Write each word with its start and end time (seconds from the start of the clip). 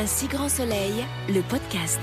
Un 0.00 0.06
si 0.06 0.28
grand 0.28 0.48
soleil, 0.48 1.04
le 1.28 1.42
podcast. 1.42 2.00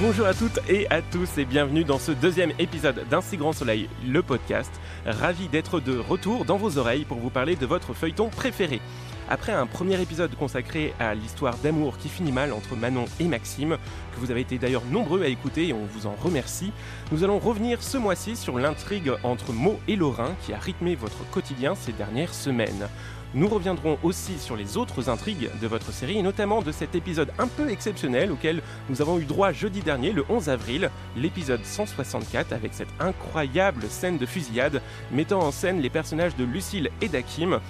Bonjour 0.00 0.24
à 0.26 0.32
toutes 0.32 0.58
et 0.70 0.88
à 0.88 1.02
tous 1.02 1.36
et 1.36 1.44
bienvenue 1.44 1.84
dans 1.84 1.98
ce 1.98 2.12
deuxième 2.12 2.52
épisode 2.58 3.06
d'Un 3.10 3.20
si 3.20 3.36
grand 3.36 3.52
soleil, 3.52 3.90
le 4.08 4.22
podcast. 4.22 4.72
Ravi 5.04 5.48
d'être 5.48 5.80
de 5.80 5.98
retour 5.98 6.46
dans 6.46 6.56
vos 6.56 6.78
oreilles 6.78 7.04
pour 7.04 7.18
vous 7.18 7.28
parler 7.28 7.56
de 7.56 7.66
votre 7.66 7.92
feuilleton 7.92 8.30
préféré. 8.30 8.80
Après 9.28 9.52
un 9.52 9.66
premier 9.66 10.00
épisode 10.00 10.34
consacré 10.34 10.94
à 10.98 11.14
l'histoire 11.14 11.58
d'amour 11.58 11.98
qui 11.98 12.08
finit 12.08 12.32
mal 12.32 12.50
entre 12.54 12.74
Manon 12.74 13.04
et 13.20 13.24
Maxime, 13.24 13.76
que 14.14 14.18
vous 14.18 14.30
avez 14.30 14.40
été 14.40 14.56
d'ailleurs 14.56 14.86
nombreux 14.86 15.22
à 15.22 15.28
écouter 15.28 15.68
et 15.68 15.72
on 15.74 15.84
vous 15.84 16.06
en 16.06 16.14
remercie, 16.14 16.72
nous 17.12 17.22
allons 17.22 17.38
revenir 17.38 17.82
ce 17.82 17.98
mois-ci 17.98 18.34
sur 18.34 18.58
l'intrigue 18.58 19.12
entre 19.24 19.52
Mo 19.52 19.78
et 19.88 19.96
Laurin 19.96 20.34
qui 20.46 20.54
a 20.54 20.58
rythmé 20.58 20.94
votre 20.94 21.28
quotidien 21.30 21.74
ces 21.74 21.92
dernières 21.92 22.32
semaines. 22.32 22.88
Nous 23.32 23.46
reviendrons 23.46 23.96
aussi 24.02 24.38
sur 24.38 24.56
les 24.56 24.76
autres 24.76 25.08
intrigues 25.08 25.50
de 25.60 25.66
votre 25.68 25.92
série 25.92 26.18
et 26.18 26.22
notamment 26.22 26.62
de 26.62 26.72
cet 26.72 26.96
épisode 26.96 27.30
un 27.38 27.46
peu 27.46 27.70
exceptionnel 27.70 28.32
auquel 28.32 28.60
nous 28.88 29.00
avons 29.00 29.20
eu 29.20 29.24
droit 29.24 29.52
jeudi 29.52 29.82
dernier, 29.82 30.10
le 30.12 30.24
11 30.28 30.48
avril, 30.48 30.90
l'épisode 31.16 31.64
164 31.64 32.52
avec 32.52 32.74
cette 32.74 32.88
incroyable 32.98 33.84
scène 33.88 34.18
de 34.18 34.26
fusillade 34.26 34.82
mettant 35.12 35.40
en 35.40 35.52
scène 35.52 35.80
les 35.80 35.90
personnages 35.90 36.34
de 36.34 36.42
Lucille 36.42 36.90
et 37.00 37.08
d'Akim 37.08 37.60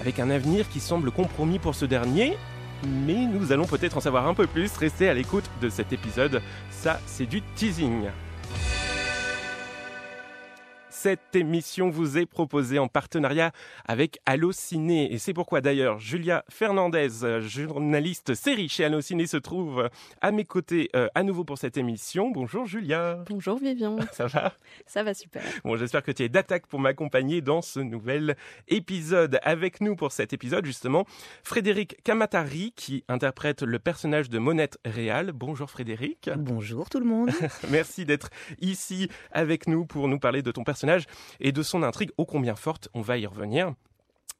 avec 0.00 0.20
un 0.20 0.30
avenir 0.30 0.68
qui 0.68 0.78
semble 0.78 1.10
compromis 1.10 1.58
pour 1.58 1.74
ce 1.74 1.84
dernier. 1.84 2.38
Mais 2.86 3.26
nous 3.26 3.50
allons 3.50 3.66
peut-être 3.66 3.96
en 3.96 4.00
savoir 4.00 4.28
un 4.28 4.34
peu 4.34 4.46
plus, 4.46 4.70
restez 4.76 5.08
à 5.08 5.14
l'écoute 5.14 5.50
de 5.60 5.68
cet 5.68 5.92
épisode, 5.92 6.40
ça 6.70 7.00
c'est 7.06 7.26
du 7.26 7.42
teasing. 7.56 8.04
Cette 11.00 11.36
émission 11.36 11.90
vous 11.90 12.18
est 12.18 12.26
proposée 12.26 12.80
en 12.80 12.88
partenariat 12.88 13.52
avec 13.86 14.18
Allociné. 14.26 15.12
Et 15.12 15.18
c'est 15.18 15.32
pourquoi 15.32 15.60
d'ailleurs 15.60 16.00
Julia 16.00 16.44
Fernandez, 16.50 17.38
journaliste 17.42 18.34
série 18.34 18.68
chez 18.68 18.84
Allociné, 18.84 19.28
se 19.28 19.36
trouve 19.36 19.90
à 20.20 20.32
mes 20.32 20.44
côtés 20.44 20.90
euh, 20.96 21.06
à 21.14 21.22
nouveau 21.22 21.44
pour 21.44 21.56
cette 21.56 21.76
émission. 21.76 22.32
Bonjour 22.32 22.66
Julia. 22.66 23.22
Bonjour 23.28 23.60
Vivian. 23.60 23.98
Ça 24.12 24.26
va? 24.26 24.54
Ça 24.86 25.04
va 25.04 25.14
super. 25.14 25.40
Bon, 25.62 25.76
j'espère 25.76 26.02
que 26.02 26.10
tu 26.10 26.24
es 26.24 26.28
d'attaque 26.28 26.66
pour 26.66 26.80
m'accompagner 26.80 27.42
dans 27.42 27.62
ce 27.62 27.78
nouvel 27.78 28.36
épisode. 28.66 29.38
Avec 29.44 29.80
nous 29.80 29.94
pour 29.94 30.10
cet 30.10 30.32
épisode, 30.32 30.66
justement, 30.66 31.06
Frédéric 31.44 32.02
Kamatari, 32.02 32.72
qui 32.74 33.04
interprète 33.06 33.62
le 33.62 33.78
personnage 33.78 34.30
de 34.30 34.40
Monette 34.40 34.80
Réal. 34.84 35.30
Bonjour 35.30 35.70
Frédéric. 35.70 36.28
Bonjour 36.36 36.90
tout 36.90 36.98
le 36.98 37.06
monde. 37.06 37.30
Merci 37.70 38.04
d'être 38.04 38.30
ici 38.60 39.08
avec 39.30 39.68
nous 39.68 39.86
pour 39.86 40.08
nous 40.08 40.18
parler 40.18 40.42
de 40.42 40.50
ton 40.50 40.64
personnage 40.64 40.87
et 41.40 41.52
de 41.52 41.62
son 41.62 41.82
intrigue 41.82 42.10
ô 42.16 42.24
combien 42.24 42.56
forte. 42.56 42.88
On 42.94 43.00
va 43.00 43.18
y 43.18 43.26
revenir. 43.26 43.74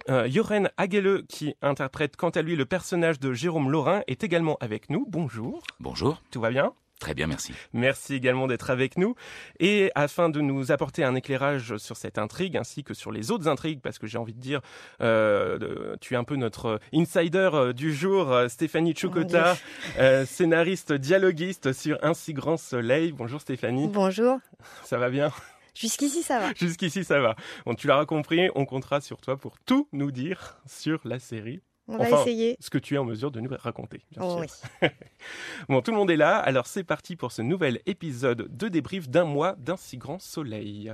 Euh, 0.08 0.28
Joren 0.30 0.70
Hagele, 0.76 1.24
qui 1.28 1.54
interprète 1.60 2.16
quant 2.16 2.30
à 2.30 2.42
lui 2.42 2.56
le 2.56 2.64
personnage 2.64 3.18
de 3.18 3.32
Jérôme 3.32 3.70
Laurin, 3.70 4.02
est 4.06 4.24
également 4.24 4.56
avec 4.60 4.90
nous. 4.90 5.06
Bonjour. 5.08 5.62
Bonjour. 5.80 6.22
Tout 6.30 6.40
va 6.40 6.50
bien? 6.50 6.72
Très 6.98 7.14
bien, 7.14 7.28
merci. 7.28 7.52
Merci 7.72 8.14
également 8.14 8.48
d'être 8.48 8.70
avec 8.70 8.96
nous. 8.96 9.14
Et 9.60 9.92
afin 9.94 10.30
de 10.30 10.40
nous 10.40 10.72
apporter 10.72 11.04
un 11.04 11.14
éclairage 11.14 11.76
sur 11.76 11.96
cette 11.96 12.18
intrigue 12.18 12.56
ainsi 12.56 12.82
que 12.82 12.92
sur 12.92 13.12
les 13.12 13.30
autres 13.30 13.46
intrigues, 13.46 13.80
parce 13.80 13.98
que 13.98 14.08
j'ai 14.08 14.18
envie 14.18 14.34
de 14.34 14.40
dire, 14.40 14.60
euh, 15.00 15.94
tu 16.00 16.14
es 16.14 16.16
un 16.16 16.24
peu 16.24 16.34
notre 16.34 16.80
insider 16.92 17.50
euh, 17.52 17.72
du 17.72 17.94
jour, 17.94 18.32
euh, 18.32 18.48
Stéphanie 18.48 18.94
Chukota, 18.94 19.56
euh, 19.98 20.26
scénariste, 20.26 20.92
dialoguiste 20.92 21.72
sur 21.72 21.98
Un 22.02 22.14
si 22.14 22.32
grand 22.32 22.56
soleil. 22.56 23.12
Bonjour 23.12 23.40
Stéphanie. 23.40 23.88
Bonjour. 23.88 24.38
Ça 24.82 24.98
va 24.98 25.08
bien? 25.08 25.30
Jusqu'ici, 25.78 26.22
ça 26.22 26.40
va. 26.40 26.52
Jusqu'ici, 26.56 27.04
ça 27.04 27.20
va. 27.20 27.36
Bon, 27.64 27.74
tu 27.74 27.86
l'auras 27.86 28.04
compris, 28.06 28.48
on 28.54 28.64
comptera 28.64 29.00
sur 29.00 29.20
toi 29.20 29.36
pour 29.36 29.58
tout 29.60 29.88
nous 29.92 30.10
dire 30.10 30.60
sur 30.66 31.00
la 31.04 31.18
série. 31.18 31.60
On 31.86 31.94
Enfin, 32.00 32.10
va 32.16 32.20
essayer. 32.22 32.56
Ce 32.60 32.68
que 32.68 32.78
tu 32.78 32.96
es 32.96 32.98
en 32.98 33.04
mesure 33.04 33.30
de 33.30 33.40
nous 33.40 33.50
raconter. 33.58 34.02
bien 34.10 34.22
Oh 34.22 34.42
sûr. 34.44 34.54
oui. 34.82 34.88
Bon, 35.68 35.80
tout 35.80 35.90
le 35.90 35.96
monde 35.96 36.10
est 36.10 36.16
là, 36.16 36.36
alors 36.38 36.66
c'est 36.66 36.84
parti 36.84 37.16
pour 37.16 37.32
ce 37.32 37.42
nouvel 37.42 37.80
épisode 37.86 38.48
de 38.54 38.68
débrief 38.68 39.08
d'un 39.08 39.24
mois 39.24 39.54
d'un 39.56 39.76
si 39.76 39.96
grand 39.96 40.18
soleil. 40.18 40.92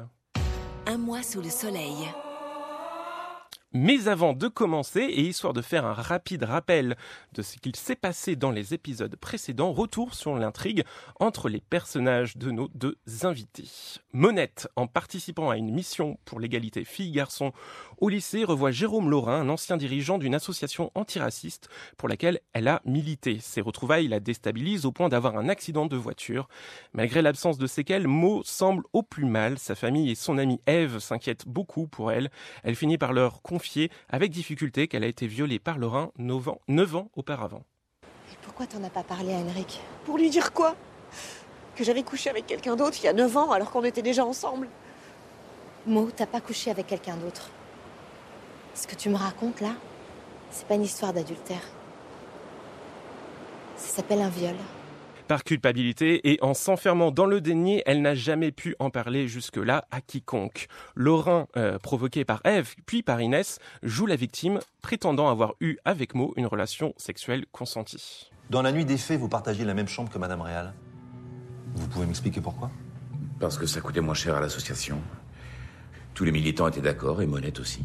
Un 0.86 0.98
mois 0.98 1.22
sous 1.22 1.40
le 1.40 1.50
soleil. 1.50 1.96
Mais 3.76 4.06
avant 4.06 4.34
de 4.34 4.46
commencer, 4.46 5.00
et 5.00 5.22
histoire 5.22 5.52
de 5.52 5.60
faire 5.60 5.84
un 5.84 5.94
rapide 5.94 6.44
rappel 6.44 6.96
de 7.32 7.42
ce 7.42 7.58
qu'il 7.58 7.74
s'est 7.74 7.96
passé 7.96 8.36
dans 8.36 8.52
les 8.52 8.72
épisodes 8.72 9.16
précédents, 9.16 9.72
retour 9.72 10.14
sur 10.14 10.36
l'intrigue 10.36 10.84
entre 11.18 11.48
les 11.48 11.60
personnages 11.60 12.36
de 12.36 12.52
nos 12.52 12.68
deux 12.68 12.96
invités. 13.22 13.68
Monette, 14.12 14.68
en 14.76 14.86
participant 14.86 15.50
à 15.50 15.56
une 15.56 15.72
mission 15.72 16.20
pour 16.24 16.38
l'égalité 16.38 16.84
filles-garçons 16.84 17.52
au 18.04 18.10
lycée, 18.10 18.44
revoit 18.44 18.70
Jérôme 18.70 19.08
Laurin, 19.08 19.40
un 19.40 19.48
ancien 19.48 19.78
dirigeant 19.78 20.18
d'une 20.18 20.34
association 20.34 20.90
antiraciste 20.94 21.70
pour 21.96 22.06
laquelle 22.06 22.40
elle 22.52 22.68
a 22.68 22.82
milité. 22.84 23.38
Ces 23.40 23.62
retrouvailles 23.62 24.08
la 24.08 24.20
déstabilisent 24.20 24.84
au 24.84 24.92
point 24.92 25.08
d'avoir 25.08 25.38
un 25.38 25.48
accident 25.48 25.86
de 25.86 25.96
voiture. 25.96 26.46
Malgré 26.92 27.22
l'absence 27.22 27.56
de 27.56 27.66
séquelles, 27.66 28.06
Mo 28.06 28.42
semble 28.44 28.84
au 28.92 29.02
plus 29.02 29.24
mal. 29.24 29.58
Sa 29.58 29.74
famille 29.74 30.10
et 30.10 30.14
son 30.16 30.36
amie 30.36 30.60
Eve 30.66 30.98
s'inquiètent 30.98 31.48
beaucoup 31.48 31.86
pour 31.86 32.12
elle. 32.12 32.30
Elle 32.62 32.74
finit 32.74 32.98
par 32.98 33.14
leur 33.14 33.40
confier 33.40 33.90
avec 34.10 34.30
difficulté 34.30 34.86
qu'elle 34.86 35.04
a 35.04 35.06
été 35.06 35.26
violée 35.26 35.58
par 35.58 35.78
Laurin 35.78 36.10
9 36.18 36.48
ans, 36.50 36.60
9 36.68 36.96
ans 36.96 37.10
auparavant. 37.16 37.62
Et 38.02 38.36
pourquoi 38.42 38.66
t'en 38.66 38.84
as 38.84 38.90
pas 38.90 39.02
parlé 39.02 39.32
à 39.32 39.38
Henrik? 39.38 39.80
Pour 40.04 40.18
lui 40.18 40.28
dire 40.28 40.52
quoi? 40.52 40.76
Que 41.74 41.84
j'avais 41.84 42.02
couché 42.02 42.28
avec 42.28 42.46
quelqu'un 42.46 42.76
d'autre 42.76 42.98
il 43.00 43.06
y 43.06 43.08
a 43.08 43.14
9 43.14 43.34
ans 43.38 43.50
alors 43.50 43.70
qu'on 43.70 43.82
était 43.82 44.02
déjà 44.02 44.26
ensemble. 44.26 44.68
Mo, 45.86 46.10
t'as 46.14 46.26
pas 46.26 46.42
couché 46.42 46.70
avec 46.70 46.86
quelqu'un 46.86 47.16
d'autre. 47.16 47.48
Ce 48.74 48.88
que 48.88 48.96
tu 48.96 49.08
me 49.08 49.16
racontes 49.16 49.60
là, 49.60 49.74
c'est 50.50 50.66
pas 50.66 50.74
une 50.74 50.82
histoire 50.82 51.12
d'adultère. 51.12 51.62
Ça 53.76 53.96
s'appelle 53.96 54.20
un 54.20 54.28
viol. 54.28 54.54
Par 55.28 55.42
culpabilité 55.42 56.30
et 56.30 56.38
en 56.42 56.52
s'enfermant 56.52 57.10
dans 57.10 57.24
le 57.24 57.40
déni, 57.40 57.82
elle 57.86 58.02
n'a 58.02 58.14
jamais 58.14 58.52
pu 58.52 58.76
en 58.78 58.90
parler 58.90 59.26
jusque-là 59.26 59.86
à 59.90 60.00
quiconque. 60.00 60.66
Laurin, 60.96 61.46
euh, 61.56 61.78
provoqué 61.78 62.24
par 62.24 62.42
Eve, 62.44 62.74
puis 62.84 63.02
par 63.02 63.22
Inès, 63.22 63.58
joue 63.82 64.06
la 64.06 64.16
victime, 64.16 64.58
prétendant 64.82 65.30
avoir 65.30 65.54
eu 65.60 65.76
avec 65.84 66.14
Mo 66.14 66.34
une 66.36 66.46
relation 66.46 66.92
sexuelle 66.98 67.46
consentie. 67.52 68.30
Dans 68.50 68.60
la 68.60 68.72
nuit 68.72 68.84
des 68.84 68.98
faits, 68.98 69.18
vous 69.18 69.28
partagiez 69.28 69.64
la 69.64 69.72
même 69.72 69.88
chambre 69.88 70.10
que 70.10 70.18
Madame 70.18 70.42
Réal. 70.42 70.74
Vous 71.74 71.88
pouvez 71.88 72.06
m'expliquer 72.06 72.42
pourquoi? 72.42 72.70
Parce 73.40 73.56
que 73.56 73.66
ça 73.66 73.80
coûtait 73.80 74.02
moins 74.02 74.14
cher 74.14 74.36
à 74.36 74.40
l'association. 74.40 75.00
Tous 76.12 76.24
les 76.24 76.32
militants 76.32 76.68
étaient 76.68 76.82
d'accord 76.82 77.22
et 77.22 77.26
Monette 77.26 77.60
aussi. 77.60 77.82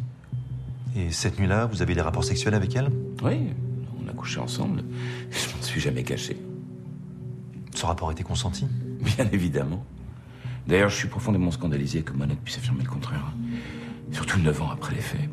Et 1.00 1.12
cette 1.12 1.40
nuit-là, 1.40 1.66
vous 1.66 1.82
avez 1.82 1.96
des 1.96 2.02
rapports 2.02 2.26
sexuels 2.26 2.54
avec 2.54 2.76
elle? 2.76 2.90
Oui, 3.24 3.54
on 4.04 4.10
a 4.10 4.14
couché 4.14 4.40
ensemble. 4.42 4.84
Je 5.32 5.56
m'en 5.56 5.62
suis 5.62 5.80
jamais 5.80 6.04
caché. 6.04 6.36
Ce 7.74 7.86
rapport 7.86 8.12
était 8.12 8.24
consenti? 8.24 8.68
Bien 9.00 9.26
évidemment. 9.32 9.86
D'ailleurs, 10.68 10.90
je 10.90 10.98
suis 10.98 11.08
profondément 11.08 11.52
scandalisé 11.52 12.02
que 12.02 12.12
Monette 12.12 12.42
puisse 12.42 12.58
affirmer 12.58 12.84
le 12.84 12.90
contraire. 12.90 13.32
Surtout 14.12 14.40
neuf 14.40 14.62
ans 14.62 14.72
après 14.72 14.94
les 14.94 15.02
faits. 15.02 15.30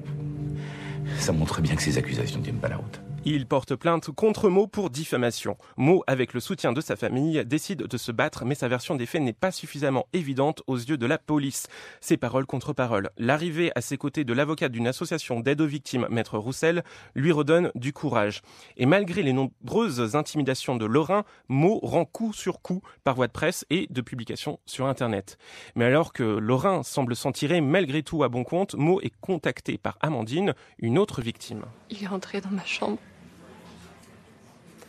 Ça 1.19 1.33
montre 1.33 1.61
bien 1.61 1.75
que 1.75 1.83
ces 1.83 1.99
accusations 1.99 2.39
ne 2.39 2.45
tiennent 2.45 2.61
pas 2.61 2.69
la 2.69 2.77
route. 2.77 3.01
Il 3.29 3.45
porte 3.45 3.75
plainte 3.75 4.13
contre 4.13 4.49
Mo 4.49 4.69
pour 4.69 4.89
diffamation. 4.89 5.57
Mo, 5.77 6.05
avec 6.07 6.33
le 6.33 6.39
soutien 6.39 6.73
de 6.73 6.81
sa 6.81 6.95
famille, 6.95 7.45
décide 7.45 7.83
de 7.83 7.97
se 7.97 8.13
battre, 8.13 8.45
mais 8.45 8.55
sa 8.55 8.69
version 8.69 8.95
des 8.95 9.05
faits 9.05 9.21
n'est 9.21 9.33
pas 9.33 9.51
suffisamment 9.51 10.07
évidente 10.13 10.63
aux 10.69 10.77
yeux 10.77 10.97
de 10.97 11.07
la 11.07 11.19
police. 11.19 11.67
C'est 12.01 12.19
parole 12.19 12.47
contre 12.47 12.73
parole. 12.73 13.11
L'arrivée 13.19 13.73
à 13.75 13.81
ses 13.81 13.97
côtés 13.97 14.23
de 14.23 14.33
l'avocat 14.33 14.69
d'une 14.69 14.87
association 14.87 15.41
d'aide 15.41 15.61
aux 15.61 15.67
victimes, 15.67 16.07
Maître 16.09 16.39
Roussel, 16.39 16.85
lui 17.17 17.33
redonne 17.33 17.73
du 17.75 17.93
courage. 17.93 18.43
Et 18.77 18.87
malgré 18.87 19.25
les 19.25 19.33
nombreuses 19.33 20.15
intimidations 20.15 20.77
de 20.77 20.87
Lorrain, 20.87 21.25
Mo 21.49 21.81
rend 21.83 22.05
coup 22.05 22.33
sur 22.33 22.63
coup 22.63 22.81
par 23.03 23.17
voie 23.17 23.27
de 23.27 23.33
presse 23.33 23.67
et 23.71 23.89
de 23.91 24.03
publication 24.03 24.61
sur 24.67 24.87
Internet. 24.87 25.37
Mais 25.75 25.87
alors 25.87 26.13
que 26.13 26.23
Lorrain 26.23 26.85
semble 26.85 27.17
s'en 27.17 27.33
tirer 27.33 27.61
malgré 27.61 28.05
tout 28.05 28.23
à 28.23 28.29
bon 28.29 28.45
compte, 28.45 28.77
Mo 28.77 29.01
est 29.01 29.13
contacté 29.21 29.79
par 29.79 29.99
Amandine, 30.01 30.55
une 30.79 30.97
autre 30.97 31.23
victime. 31.23 31.65
Il 31.91 32.05
est 32.05 32.07
entré 32.07 32.41
dans 32.41 32.53
ma 32.53 32.65
chambre. 32.65 32.99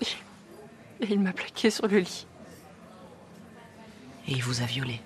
Et 0.01 1.07
il 1.09 1.19
m'a 1.19 1.33
plaqué 1.33 1.69
sur 1.69 1.87
le 1.87 1.99
lit. 1.99 2.25
Et 4.27 4.31
il 4.31 4.43
vous 4.43 4.61
a 4.61 4.65
violé. 4.65 5.01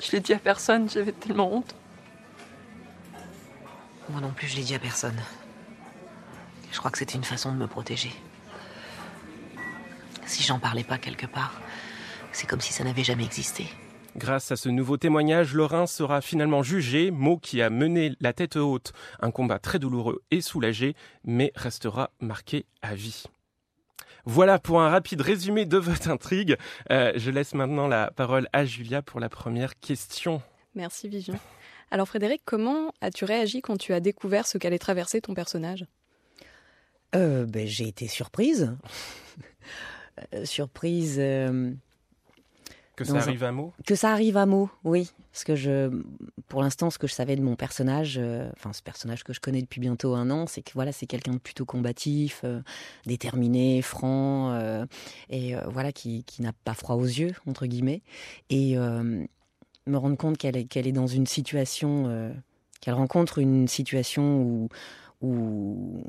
Je 0.00 0.12
l'ai 0.12 0.20
dit 0.20 0.32
à 0.32 0.38
personne, 0.38 0.88
j'avais 0.88 1.12
tellement 1.12 1.52
honte. 1.52 1.74
Moi 4.08 4.20
non 4.20 4.30
plus, 4.30 4.46
je 4.46 4.56
l'ai 4.56 4.62
dit 4.62 4.74
à 4.74 4.78
personne. 4.78 5.20
Je 6.70 6.78
crois 6.78 6.90
que 6.90 6.98
c'était 6.98 7.14
une 7.16 7.24
façon 7.24 7.52
de 7.52 7.56
me 7.56 7.66
protéger. 7.66 8.12
Si 10.26 10.42
j'en 10.42 10.58
parlais 10.58 10.84
pas 10.84 10.98
quelque 10.98 11.26
part, 11.26 11.60
c'est 12.32 12.46
comme 12.46 12.60
si 12.60 12.72
ça 12.72 12.84
n'avait 12.84 13.04
jamais 13.04 13.24
existé. 13.24 13.66
Grâce 14.16 14.50
à 14.50 14.56
ce 14.56 14.70
nouveau 14.70 14.96
témoignage, 14.96 15.52
Lorrain 15.52 15.86
sera 15.86 16.22
finalement 16.22 16.62
jugé, 16.62 17.10
mot 17.10 17.36
qui 17.36 17.60
a 17.60 17.68
mené 17.68 18.14
la 18.20 18.32
tête 18.32 18.56
haute, 18.56 18.94
un 19.20 19.30
combat 19.30 19.58
très 19.58 19.78
douloureux 19.78 20.22
et 20.30 20.40
soulagé, 20.40 20.94
mais 21.24 21.52
restera 21.54 22.10
marqué 22.18 22.64
à 22.80 22.94
vie. 22.94 23.24
Voilà 24.24 24.58
pour 24.58 24.80
un 24.80 24.88
rapide 24.88 25.20
résumé 25.20 25.66
de 25.66 25.76
votre 25.76 26.08
intrigue. 26.08 26.56
Euh, 26.90 27.12
je 27.14 27.30
laisse 27.30 27.52
maintenant 27.52 27.88
la 27.88 28.10
parole 28.10 28.48
à 28.54 28.64
Julia 28.64 29.02
pour 29.02 29.20
la 29.20 29.28
première 29.28 29.78
question. 29.80 30.40
Merci 30.74 31.10
Vivian. 31.10 31.38
Alors 31.90 32.08
Frédéric, 32.08 32.40
comment 32.46 32.94
as-tu 33.02 33.26
réagi 33.26 33.60
quand 33.60 33.76
tu 33.76 33.92
as 33.92 34.00
découvert 34.00 34.46
ce 34.46 34.56
qu'allait 34.56 34.78
traverser 34.78 35.20
ton 35.20 35.34
personnage? 35.34 35.84
Euh, 37.14 37.44
ben, 37.44 37.66
J'ai 37.66 37.86
été 37.86 38.08
surprise. 38.08 38.74
Euh, 40.32 40.46
surprise. 40.46 41.20
Que 42.96 43.04
ça 43.04 43.12
un- 43.12 43.18
arrive 43.18 43.44
à 43.44 43.52
mot 43.52 43.72
Que 43.86 43.94
ça 43.94 44.10
arrive 44.10 44.36
à 44.38 44.46
mot, 44.46 44.70
oui. 44.84 45.12
Parce 45.32 45.44
que 45.44 45.54
je, 45.54 45.90
pour 46.48 46.62
l'instant, 46.62 46.88
ce 46.90 46.98
que 46.98 47.06
je 47.06 47.12
savais 47.12 47.36
de 47.36 47.42
mon 47.42 47.54
personnage, 47.54 48.16
euh, 48.18 48.48
enfin 48.56 48.72
ce 48.72 48.82
personnage 48.82 49.22
que 49.22 49.32
je 49.34 49.40
connais 49.40 49.60
depuis 49.60 49.80
bientôt 49.80 50.14
un 50.14 50.30
an, 50.30 50.46
c'est 50.46 50.62
que 50.62 50.72
voilà, 50.74 50.92
c'est 50.92 51.04
quelqu'un 51.06 51.34
de 51.34 51.38
plutôt 51.38 51.66
combatif, 51.66 52.40
euh, 52.44 52.62
déterminé, 53.04 53.82
franc, 53.82 54.52
euh, 54.54 54.86
et 55.28 55.54
voilà, 55.70 55.92
qui, 55.92 56.24
qui 56.24 56.40
n'a 56.40 56.52
pas 56.64 56.72
froid 56.74 56.96
aux 56.96 57.04
yeux 57.04 57.32
entre 57.46 57.66
guillemets. 57.66 58.00
Et 58.48 58.76
me 58.76 59.96
rendre 59.98 60.16
compte 60.16 60.38
qu'elle 60.38 60.56
est, 60.56 60.64
qu'elle 60.64 60.86
est 60.86 60.92
dans 60.92 61.06
une 61.06 61.26
situation, 61.26 62.32
qu'elle 62.80 62.94
rencontre 62.94 63.38
une 63.38 63.68
situation 63.68 64.40
où, 64.42 64.68
où 65.20 66.02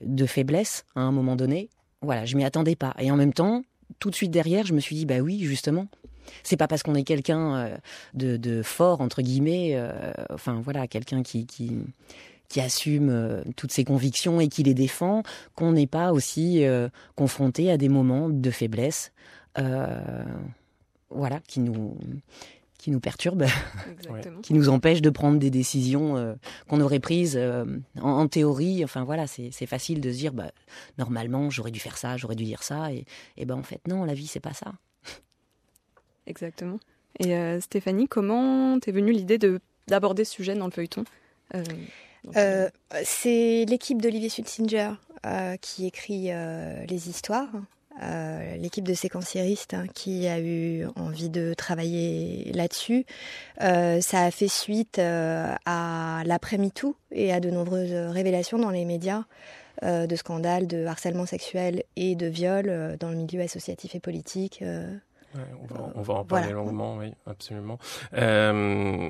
de 0.00 0.24
faiblesse 0.26 0.84
à 0.94 1.00
un 1.00 1.12
moment 1.12 1.36
donné. 1.36 1.68
Voilà, 2.00 2.24
je 2.24 2.36
m'y 2.36 2.44
attendais 2.44 2.76
pas. 2.76 2.94
Et 3.00 3.10
en 3.10 3.16
même 3.16 3.32
temps, 3.32 3.62
tout 3.98 4.08
de 4.10 4.14
suite 4.14 4.30
derrière, 4.30 4.64
je 4.66 4.72
me 4.72 4.80
suis 4.80 4.96
dit 4.96 5.04
bah 5.06 5.18
oui, 5.18 5.40
justement. 5.42 5.88
C'est 6.42 6.56
pas 6.56 6.68
parce 6.68 6.82
qu'on 6.82 6.94
est 6.94 7.04
quelqu'un 7.04 7.56
euh, 7.56 7.76
de, 8.14 8.36
de 8.36 8.62
fort 8.62 9.00
entre 9.00 9.22
guillemets, 9.22 9.72
euh, 9.74 10.12
enfin 10.30 10.60
voilà, 10.62 10.86
quelqu'un 10.86 11.22
qui, 11.22 11.46
qui 11.46 11.72
qui 12.52 12.60
assume 12.60 13.08
euh, 13.08 13.42
toutes 13.56 13.72
ses 13.72 13.82
convictions 13.82 14.38
et 14.38 14.48
qui 14.48 14.62
les 14.62 14.74
défend, 14.74 15.22
qu'on 15.54 15.72
n'est 15.72 15.86
pas 15.86 16.12
aussi 16.12 16.64
euh, 16.66 16.90
confronté 17.16 17.70
à 17.70 17.78
des 17.78 17.88
moments 17.88 18.28
de 18.28 18.50
faiblesse, 18.50 19.12
euh, 19.58 20.22
voilà, 21.08 21.40
qui 21.48 21.60
nous 21.60 21.96
qui 22.76 22.90
nous 22.90 23.00
perturbent, 23.00 23.46
Exactement. 23.90 24.40
qui 24.42 24.52
nous 24.54 24.68
empêchent 24.68 25.00
de 25.02 25.08
prendre 25.08 25.38
des 25.38 25.50
décisions 25.50 26.16
euh, 26.16 26.34
qu'on 26.68 26.80
aurait 26.80 26.98
prises 27.00 27.36
euh, 27.36 27.64
en, 28.00 28.10
en 28.10 28.28
théorie. 28.28 28.84
Enfin 28.84 29.04
voilà, 29.04 29.26
c'est 29.26 29.48
c'est 29.50 29.66
facile 29.66 30.00
de 30.02 30.12
se 30.12 30.16
dire, 30.18 30.34
bah, 30.34 30.50
normalement 30.98 31.48
j'aurais 31.48 31.70
dû 31.70 31.80
faire 31.80 31.96
ça, 31.96 32.18
j'aurais 32.18 32.34
dû 32.34 32.44
dire 32.44 32.62
ça, 32.62 32.92
et, 32.92 33.06
et 33.38 33.46
ben 33.46 33.54
en 33.54 33.62
fait 33.62 33.80
non, 33.88 34.04
la 34.04 34.12
vie 34.14 34.26
c'est 34.26 34.40
pas 34.40 34.52
ça. 34.52 34.74
Exactement. 36.26 36.78
Et 37.18 37.34
euh, 37.36 37.60
Stéphanie, 37.60 38.08
comment 38.08 38.78
t'es 38.80 38.92
venue 38.92 39.12
l'idée 39.12 39.38
de 39.38 39.60
d'aborder 39.88 40.24
ce 40.24 40.32
sujet 40.32 40.54
dans 40.54 40.66
le 40.66 40.70
feuilleton 40.70 41.04
Euh, 41.54 41.62
Euh, 42.36 42.68
c'est 43.02 43.64
l'équipe 43.68 44.00
d'Olivier 44.00 44.28
Sulzinger 44.28 44.92
euh, 45.26 45.56
qui 45.56 45.86
écrit 45.86 46.30
les 46.88 47.08
histoires. 47.08 47.50
Euh, 48.00 48.56
l'équipe 48.56 48.86
de 48.88 48.94
séquenciéristes 48.94 49.74
hein, 49.74 49.84
qui 49.92 50.26
a 50.26 50.40
eu 50.40 50.86
envie 50.96 51.28
de 51.28 51.52
travailler 51.52 52.50
là-dessus. 52.54 53.04
Euh, 53.60 54.00
ça 54.00 54.22
a 54.22 54.30
fait 54.30 54.48
suite 54.48 54.98
euh, 54.98 55.54
à 55.66 56.22
l'après-MeToo 56.24 56.96
et 57.10 57.32
à 57.34 57.40
de 57.40 57.50
nombreuses 57.50 57.92
révélations 57.92 58.58
dans 58.58 58.70
les 58.70 58.84
médias 58.84 59.24
de 59.82 60.14
scandales 60.16 60.68
de 60.68 60.86
harcèlement 60.86 61.26
sexuel 61.26 61.82
et 61.96 62.14
de 62.14 62.26
viol 62.26 62.96
dans 63.00 63.10
le 63.10 63.16
milieu 63.16 63.40
associatif 63.40 63.96
et 63.96 64.00
politique. 64.00 64.62
Euh, 65.36 65.38
Ouais, 65.38 65.44
on, 65.62 65.74
va, 65.74 65.92
on 65.94 66.02
va 66.02 66.14
en 66.14 66.24
parler 66.24 66.46
Voilà. 66.48 66.58
longuement, 66.58 66.96
oui, 66.98 67.12
absolument. 67.26 67.78
Euh, 68.14 69.08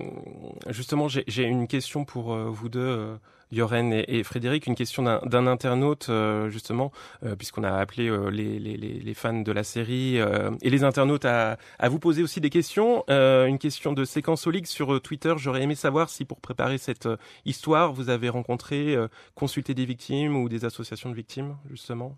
justement, 0.68 1.08
j'ai 1.08 1.42
une 1.42 1.66
question 1.66 2.04
pour 2.04 2.32
euh, 2.32 2.48
vous 2.48 2.68
deux, 2.68 3.18
Yoren 3.50 3.92
et, 3.92 4.04
et 4.08 4.22
Frédéric, 4.22 4.66
une 4.66 4.74
question 4.74 5.02
d'un 5.02 5.46
internaute, 5.46 6.06
euh, 6.08 6.48
justement, 6.48 6.90
euh, 7.22 7.36
puisqu'on 7.36 7.64
a 7.64 7.72
appelé 7.72 8.08
euh, 8.08 8.30
les, 8.30 8.58
les, 8.58 8.76
les, 8.76 8.98
les 9.00 9.14
fans 9.14 9.40
de 9.40 9.52
la 9.52 9.62
série 9.62 10.16
et 10.16 10.70
les 10.70 10.84
internautes 10.84 11.24
à, 11.24 11.58
à 11.78 11.88
vous 11.88 11.98
poser 11.98 12.22
aussi 12.22 12.40
des 12.40 12.50
questions. 12.50 13.04
Une 13.08 13.58
question 13.58 13.92
de 13.92 14.04
séquence 14.04 14.46
Olig 14.46 14.66
sur 14.66 15.00
Twitter. 15.02 15.34
J'aurais 15.36 15.62
aimé 15.62 15.74
savoir 15.74 16.08
si, 16.08 16.24
pour 16.24 16.40
préparer 16.40 16.78
cette 16.78 17.08
histoire, 17.44 17.92
vous 17.92 18.08
avez 18.08 18.28
rencontré, 18.28 18.96
consulté 19.34 19.74
des 19.74 19.84
victimes 19.84 20.36
ou 20.36 20.48
des 20.48 20.64
associations 20.64 21.10
de 21.10 21.14
victimes, 21.14 21.56
justement, 21.70 22.16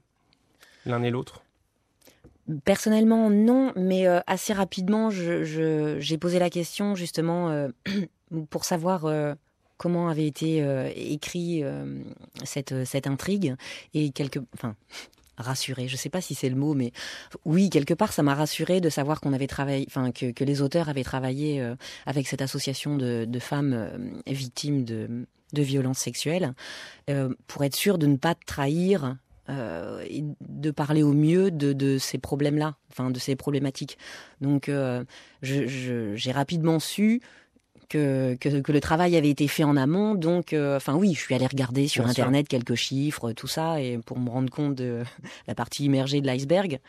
l'un 0.87 1.03
et 1.03 1.11
l'autre. 1.11 1.44
Personnellement, 2.65 3.31
non, 3.31 3.73
mais 3.75 4.07
euh, 4.07 4.21
assez 4.27 4.53
rapidement, 4.53 5.09
j'ai 5.11 6.19
posé 6.19 6.39
la 6.39 6.51
question 6.51 6.95
justement 6.95 7.49
euh, 7.49 7.69
pour 8.51 8.67
savoir 8.67 9.07
euh, 9.07 9.35
comment 9.79 10.09
avait 10.09 10.27
été 10.27 10.63
écrit 10.95 11.65
cette, 12.45 12.85
cette 12.85 13.07
intrigue 13.07 13.57
et 13.93 14.11
quelque, 14.11 14.39
enfin, 14.55 14.77
rassuré. 15.37 15.89
Je 15.89 15.97
sais 15.97 16.11
pas 16.11 16.21
si 16.21 16.35
c'est 16.35 16.49
le 16.49 16.55
mot, 16.55 16.75
mais 16.75 16.93
oui, 17.45 17.71
quelque 17.71 17.93
part, 17.93 18.13
ça 18.13 18.23
m'a 18.23 18.35
rassuré 18.35 18.81
de 18.81 18.89
savoir 18.89 19.21
qu'on 19.21 19.33
avait 19.33 19.49
travaillé, 19.49 19.85
enfin, 19.89 20.13
que, 20.13 20.31
que 20.31 20.45
les 20.45 20.63
auteurs 20.63 20.89
avaient 20.89 21.03
travaillé 21.03 21.75
avec 22.07 22.29
cette 22.29 22.41
association 22.41 22.97
de, 22.97 23.25
de 23.29 23.39
femmes 23.41 23.91
victimes 24.27 24.85
de, 24.85 25.27
de 25.53 25.63
violences 25.63 25.99
sexuelles 25.99 26.55
pour 27.49 27.65
être 27.65 27.77
sûr 27.77 27.99
de 27.99 28.07
ne 28.07 28.17
pas 28.17 28.35
trahir 28.35 29.17
euh, 29.51 30.03
et 30.09 30.25
de 30.41 30.71
parler 30.71 31.03
au 31.03 31.13
mieux 31.13 31.51
de, 31.51 31.75
de 31.75 31.99
ces 31.99 32.17
problèmes-là, 32.17 32.77
enfin 32.91 33.11
de 33.11 33.19
ces 33.19 33.37
problématiques. 33.37 33.99
Donc, 34.41 34.71
euh, 34.71 35.05
j'ai 35.43 36.33
rapidement 36.33 36.79
su 36.79 37.21
que, 37.91 38.37
que, 38.41 38.61
que 38.61 38.73
le 38.73 38.81
travail 38.81 39.17
avait 39.17 39.29
été 39.29 39.47
fait 39.47 39.65
en 39.65 39.77
amont. 39.77 40.15
Donc, 40.15 40.55
euh, 40.55 40.79
enfin 40.79 40.95
oui, 40.95 41.13
je 41.13 41.21
suis 41.21 41.35
allée 41.35 41.47
regarder 41.47 41.89
sur 41.89 42.05
Bien 42.05 42.15
sûr. 42.15 42.23
Internet 42.25 42.49
quelques 42.49 42.75
chiffres, 42.75 43.33
tout 43.33 43.47
ça, 43.47 43.83
et 43.83 43.99
pour 43.99 44.19
me 44.19 44.31
rendre 44.31 44.51
compte 44.51 44.77
de 44.77 45.03
la 45.47 45.55
partie 45.55 45.85
immergée 45.85 46.23
de 46.23 46.27
l'iceberg. 46.27 46.81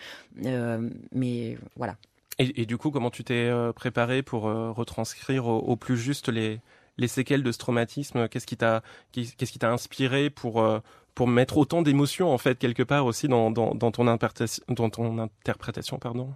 Mais 1.11 1.57
voilà. 1.75 1.97
Et, 2.39 2.61
et 2.61 2.65
du 2.65 2.77
coup, 2.77 2.89
comment 2.89 3.09
tu 3.09 3.25
t'es 3.25 3.51
préparé 3.75 4.23
pour 4.23 4.43
retranscrire 4.43 5.47
au, 5.47 5.57
au 5.59 5.75
plus 5.75 5.97
juste 5.97 6.29
les, 6.29 6.61
les 6.97 7.07
séquelles 7.09 7.43
de 7.43 7.51
ce 7.51 7.57
traumatisme? 7.57 8.29
Qu'est-ce 8.29 8.45
qui 8.47 8.55
t'a 8.55 9.71
inspiré 9.71 10.29
pour 10.29 10.81
pour 11.15 11.27
mettre 11.27 11.57
autant 11.57 11.81
d'émotions 11.81 12.29
en 12.31 12.37
fait 12.37 12.59
quelque 12.59 12.83
part 12.83 13.05
aussi 13.05 13.27
dans 13.27 13.49
dans, 13.51 13.73
dans 13.73 13.91
ton 13.91 14.07
interprétation 14.07 14.63
dans 14.69 14.89
ton 14.89 15.17
interprétation 15.17 15.97
pardon 15.97 16.29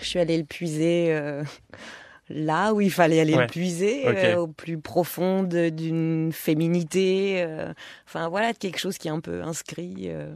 Je 0.00 0.06
suis 0.06 0.18
allée 0.18 0.38
le 0.38 0.44
puiser 0.44 1.08
euh, 1.12 1.42
là 2.28 2.72
où 2.72 2.80
il 2.80 2.92
fallait 2.92 3.20
aller 3.20 3.34
Ouais. 3.34 3.42
le 3.42 3.46
puiser, 3.48 4.06
euh, 4.06 4.36
au 4.38 4.46
plus 4.46 4.78
profond 4.78 5.42
d'une 5.42 6.30
féminité. 6.32 7.42
euh, 7.42 7.72
Enfin 8.06 8.28
voilà, 8.28 8.52
de 8.52 8.58
quelque 8.58 8.78
chose 8.78 8.98
qui 8.98 9.08
est 9.08 9.10
un 9.10 9.20
peu 9.20 9.42
inscrit. 9.42 10.04
euh. 10.06 10.32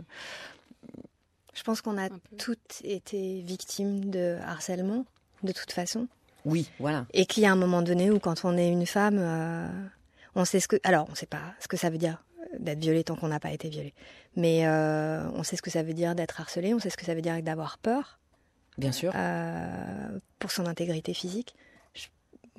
Je 1.55 1.63
pense 1.63 1.81
qu'on 1.83 1.97
a 1.99 2.09
toutes 2.37 2.81
été 2.83 3.41
victimes 3.43 4.11
de 4.11 4.39
harcèlement, 4.45 5.07
de 5.45 5.53
toute 5.53 5.71
façon. 5.71 6.09
Oui, 6.45 6.69
voilà. 6.81 7.07
Et 7.15 7.27
qu'il 7.27 7.45
y 7.45 7.47
a 7.47 7.53
un 7.53 7.57
moment 7.57 7.81
donné 7.81 8.11
où, 8.11 8.19
quand 8.19 8.45
on 8.45 8.57
est 8.59 8.69
une 8.69 8.87
femme, 8.87 9.19
euh, 9.21 9.69
on 10.35 10.45
sait 10.45 10.59
ce 10.59 10.67
que. 10.67 10.77
Alors, 10.83 11.07
on 11.13 11.15
sait 11.15 11.27
pas 11.27 11.43
ce 11.61 11.69
que 11.69 11.77
ça 11.77 11.91
veut 11.91 11.99
dire 11.99 12.24
d'être 12.61 12.79
violée 12.81 13.05
tant 13.05 13.17
qu'on 13.17 13.29
n'a 13.29 13.41
pas 13.41 13.53
été 13.53 13.69
violée. 13.69 13.95
Mais 14.37 14.67
euh, 14.67 15.29
on 15.35 15.43
sait 15.43 15.57
ce 15.57 15.63
que 15.63 15.71
ça 15.71 15.83
veut 15.83 15.95
dire 15.95 16.15
d'être 16.15 16.41
harcelée, 16.41 16.75
on 16.75 16.79
sait 16.79 16.91
ce 16.91 16.97
que 16.97 17.05
ça 17.05 17.15
veut 17.15 17.23
dire 17.23 17.41
d'avoir 17.43 17.79
peur 17.79 18.19
Bien 18.79 18.93
sûr. 18.93 19.13
euh, 19.15 20.19
pour 20.39 20.51
son 20.51 20.67
intégrité 20.67 21.15
physique. 21.15 21.55
Je- 21.95 22.07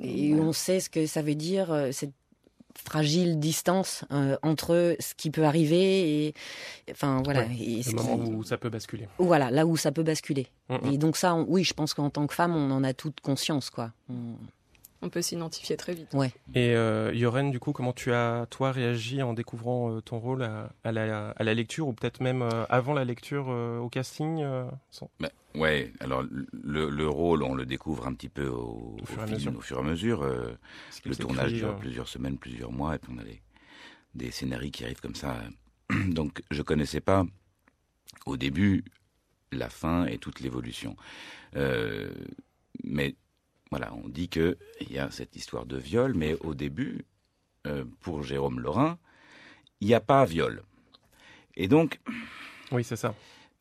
Et 0.04 0.30
voilà. 0.34 0.50
on 0.50 0.54
sait 0.54 0.80
ce 0.80 0.90
que 0.90 1.06
ça 1.06 1.22
veut 1.22 1.36
dire, 1.36 1.72
euh, 1.72 1.92
cette 1.92 2.14
fragile 2.78 3.40
distance 3.40 4.04
euh, 4.12 4.36
entre 4.42 4.98
ce 5.00 5.14
qui 5.16 5.32
peut 5.32 5.46
arriver 5.46 6.26
et 6.28 6.34
enfin 6.92 7.22
voilà 7.24 7.44
Ouais, 7.46 7.56
et 7.58 7.84
ce 7.84 7.92
le 7.92 7.98
qui- 7.98 8.06
moment 8.06 8.24
où 8.30 8.44
ça 8.44 8.58
peut 8.58 8.70
basculer 8.70 9.08
voilà 9.18 9.50
là 9.50 9.66
où 9.66 9.78
ça 9.78 9.94
peut 9.94 10.04
basculer 10.04 10.48
Mm, 10.68 10.76
mm. 10.76 10.92
et 10.92 10.98
donc 10.98 11.16
ça 11.16 11.34
on- 11.36 11.46
oui 11.48 11.64
je 11.64 11.74
pense 11.74 11.94
qu'en 11.94 12.10
tant 12.10 12.28
que 12.28 12.34
femme 12.34 12.54
on 12.54 12.72
en 12.72 12.84
a 12.84 12.94
toute 12.94 13.22
conscience 13.22 13.70
quoi 13.70 13.94
On- 14.10 14.36
On 15.06 15.10
peut 15.10 15.22
s'identifier 15.22 15.78
très 15.78 15.94
vite. 15.94 16.14
et 16.56 16.74
euh, 16.76 17.14
Yoren 17.14 17.52
du 17.52 17.60
coup 17.60 17.72
comment 17.74 17.94
tu 17.94 18.12
as 18.12 18.48
toi 18.50 18.72
réagi 18.72 19.22
en 19.22 19.34
découvrant 19.34 19.92
euh, 19.92 20.02
ton 20.02 20.18
rôle 20.20 20.42
à, 20.42 20.72
à 20.84 20.92
la 20.92 21.30
à 21.30 21.44
la 21.44 21.54
lecture 21.54 21.88
ou 21.88 21.94
peut-être 21.94 22.22
même 22.22 22.42
euh, 22.42 22.66
avant 22.70 22.94
la 22.94 23.06
lecture 23.06 23.46
euh, 23.50 23.78
au 23.78 23.88
casting 23.90 24.42
euh, 24.42 24.66
sans- 24.90 25.12
Ouais, 25.54 25.94
alors 26.02 26.24
le, 26.52 26.90
le 26.90 27.08
rôle, 27.08 27.42
on 27.44 27.54
le 27.56 27.66
découvre 27.66 28.08
un 28.08 28.14
petit 28.14 28.28
peu 28.30 28.48
au, 28.48 28.98
Au 29.02 29.06
fur 29.06 29.20
et 29.20 29.24
à 29.24 29.28
film, 29.28 29.38
mesure. 29.38 29.58
au 29.58 29.62
fur 29.62 29.78
et 29.78 29.80
à 29.80 29.84
mesure. 29.84 30.22
euh, 30.24 30.58
le 31.06 31.16
tournage 31.16 31.54
dure 31.54 31.70
euh, 31.70 31.74
plusieurs 31.78 32.08
semaines, 32.10 32.38
plusieurs 32.38 32.72
mois, 32.74 32.96
et 32.96 32.98
puis 32.98 33.14
on 33.16 33.20
a 33.20 33.24
les- 33.24 33.42
des 34.16 34.32
scénarios 34.32 34.72
qui 34.72 34.84
arrivent 34.84 35.00
comme 35.02 35.16
ça. 35.16 35.38
Donc 36.08 36.42
je 36.52 36.62
connaissais 36.62 37.00
pas 37.00 37.26
au 38.26 38.36
début 38.38 38.84
la 39.54 39.70
fin 39.70 40.06
et 40.08 40.18
toute 40.18 40.42
l'évolution. 40.42 40.98
Euh, 41.56 42.10
mais 42.84 43.16
voilà, 43.72 43.94
on 43.94 44.08
dit 44.08 44.30
que 44.30 44.58
il 44.82 44.92
y 44.92 45.00
a 45.00 45.10
cette 45.12 45.36
histoire 45.36 45.66
de 45.66 45.78
viol, 45.78 46.14
mais 46.14 46.36
au 46.42 46.54
début, 46.54 47.06
euh, 47.68 47.86
pour 48.02 48.24
Jérôme 48.24 48.60
Laurin, 48.60 48.98
il 49.82 49.88
n'y 49.88 49.94
a 49.94 50.00
pas 50.00 50.26
viol. 50.26 50.64
Et 51.56 51.68
donc, 51.68 52.00
oui 52.72 52.84
c'est 52.84 52.96
ça 52.96 53.16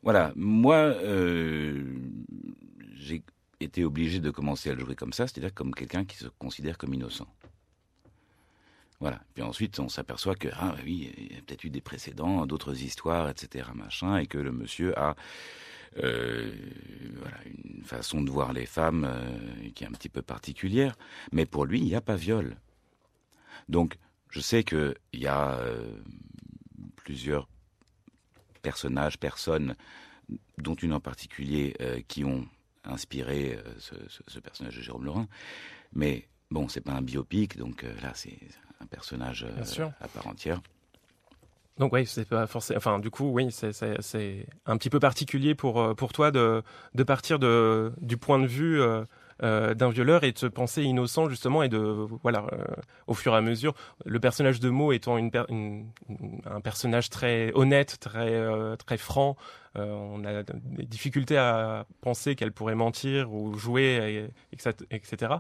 voilà, 0.05 0.33
moi, 0.37 0.77
euh, 0.77 1.83
j'ai 2.93 3.23
été 3.59 3.85
obligé 3.85 4.21
de 4.21 4.31
commencer 4.31 4.69
à 4.69 4.75
le 4.75 4.85
jouer 4.85 4.95
comme 4.95 5.15
ça, 5.15 5.27
c'est-à-dire 5.27 5.55
comme 5.55 5.75
quelqu'un 5.75 6.05
qui 6.05 6.19
se 6.19 6.29
considère 6.39 6.77
comme 6.77 6.93
innocent. 6.93 7.27
Voilà. 9.01 9.23
Puis 9.33 9.43
ensuite, 9.43 9.81
on 9.81 9.89
s'aperçoit 9.89 10.35
que, 10.35 10.49
ah 10.53 10.75
oui, 10.85 11.11
il 11.17 11.33
y 11.33 11.39
a 11.39 11.41
peut-être 11.41 11.65
eu 11.65 11.71
des 11.71 11.81
précédents, 11.81 12.45
d'autres 12.45 12.83
histoires, 12.83 13.31
etc., 13.31 13.71
machin, 13.75 14.19
et 14.19 14.27
que 14.27 14.37
le 14.37 14.53
monsieur 14.53 14.97
a 14.99 15.17
euh, 15.99 16.53
voilà, 17.19 17.37
une 17.47 17.85
façon 17.85 18.23
de 18.23 18.31
voir 18.31 18.53
les 18.53 18.67
femmes 18.67 19.05
euh, 19.09 19.69
qui 19.75 19.85
est 19.85 19.87
un 19.87 19.93
petit 19.93 20.09
peu 20.09 20.23
particulière. 20.23 20.97
Mais 21.33 21.47
pour 21.47 21.65
lui, 21.67 21.79
il 21.81 21.85
n'y 21.85 21.95
a 21.95 22.01
pas 22.01 22.17
viol. 22.17 22.57
Donc, 23.69 23.97
je 24.31 24.41
sais 24.41 24.65
qu'il 24.65 24.95
y 25.13 25.27
a 25.27 25.55
euh, 25.59 25.97
plusieurs 26.97 27.49
personnages, 28.63 29.19
personnes, 29.19 29.77
dont 30.59 30.75
une 30.75 30.93
en 30.95 31.01
particulier, 31.01 31.77
qui 32.09 32.25
ont 32.25 32.47
inspiré 32.85 33.59
ce, 33.79 33.95
ce- 34.09 34.23
ce 34.27 34.39
personnage 34.41 34.77
de 34.77 34.83
Jérôme 34.83 35.05
Lorrain. 35.05 35.29
Mais 35.93 36.29
bon, 36.51 36.69
c'est 36.69 36.81
pas 36.81 36.93
un 36.93 37.03
biopic, 37.03 37.57
donc 37.59 37.83
là, 38.03 38.13
c'est 38.15 38.39
un 38.81 38.87
personnage 38.87 39.47
à 40.01 40.09
part 40.09 40.27
entière. 40.27 40.63
Donc 41.79 41.93
oui, 41.93 42.07
c'est 42.07 42.29
pas 42.29 42.47
forcément. 42.47 42.77
Enfin, 42.79 42.99
du 43.01 43.11
coup, 43.11 43.31
oui, 43.33 43.51
c'est- 43.51 43.73
un 44.67 44.77
petit 44.77 44.91
peu 44.91 45.01
particulier 45.01 45.55
pour 45.57 45.81
euh, 45.81 45.95
pour 45.95 46.13
toi 46.13 46.31
de 46.31 46.63
de 46.95 47.03
partir 47.03 47.39
de 47.41 47.93
du 48.01 48.17
point 48.17 48.39
de 48.39 48.47
vue 48.47 48.81
euh, 48.81 49.05
euh, 49.43 49.75
d'un 49.75 49.91
violeur 49.91 50.23
et 50.23 50.31
de 50.31 50.39
se 50.39 50.47
penser 50.47 50.85
innocent 50.85 51.29
justement 51.29 51.65
et 51.65 51.69
de 51.69 51.79
voilà 52.23 52.47
euh, 52.53 52.65
au 53.09 53.15
fur 53.15 53.35
et 53.35 53.37
à 53.37 53.41
mesure 53.41 53.75
le 54.05 54.21
personnage 54.21 54.61
de 54.61 54.71
Mo 54.71 54.93
étant 54.93 55.19
une, 55.19 55.33
per- 55.33 55.47
une- 55.49 55.91
un 56.47 56.61
personnage 56.61 57.11
très 57.11 57.51
honnête, 57.55 57.97
très 58.01 58.33
euh, 58.35 58.77
très 58.77 58.97
franc. 58.97 59.37
Euh, 59.77 59.93
on 59.93 60.25
a 60.25 60.43
des 60.45 60.85
difficultés 60.85 61.37
à 61.37 61.87
penser 62.01 62.35
qu'elle 62.37 62.53
pourrait 62.53 62.75
mentir 62.75 63.33
ou 63.33 63.55
jouer, 63.57 64.29
et, 64.53 64.57
etc. 64.91 65.35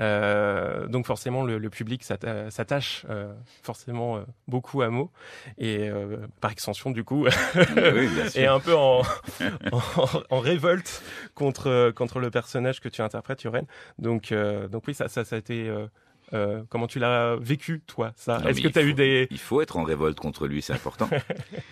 Euh, 0.00 0.86
donc 0.88 1.06
forcément, 1.06 1.42
le, 1.44 1.58
le 1.58 1.70
public 1.70 2.02
s'atta- 2.04 2.50
s'attache 2.50 3.04
euh, 3.10 3.32
forcément 3.62 4.16
euh, 4.16 4.20
beaucoup 4.48 4.82
à 4.82 4.90
Mo. 4.90 5.10
Et 5.58 5.88
euh, 5.88 6.18
par 6.40 6.50
extension 6.50 6.90
du 6.90 7.04
coup 7.04 7.26
oui, 7.26 8.08
est 8.34 8.46
un 8.46 8.60
peu 8.60 8.74
en, 8.74 9.02
en, 9.72 9.80
en 10.30 10.38
révolte 10.40 11.02
contre 11.34 11.90
contre 11.94 12.20
le 12.20 12.30
personnage 12.30 12.80
que 12.80 12.88
tu 12.88 13.02
interprètes 13.02 13.42
Yoren 13.42 13.66
donc 13.98 14.32
euh, 14.32 14.68
donc 14.68 14.84
oui 14.86 14.94
ça 14.94 15.08
ça, 15.08 15.24
ça 15.24 15.36
a 15.36 15.38
été 15.38 15.68
euh, 16.32 16.62
comment 16.68 16.86
tu 16.86 16.98
l'as 16.98 17.36
vécu 17.36 17.80
toi 17.86 18.12
ça 18.16 18.40
est-ce 18.48 18.60
que 18.60 18.68
tu 18.68 18.78
as 18.78 18.82
eu 18.82 18.94
des 18.94 19.28
Il 19.30 19.38
faut 19.38 19.60
être 19.60 19.76
en 19.76 19.84
révolte 19.84 20.18
contre 20.18 20.46
lui, 20.46 20.60
c'est 20.62 20.72
important. 20.72 21.08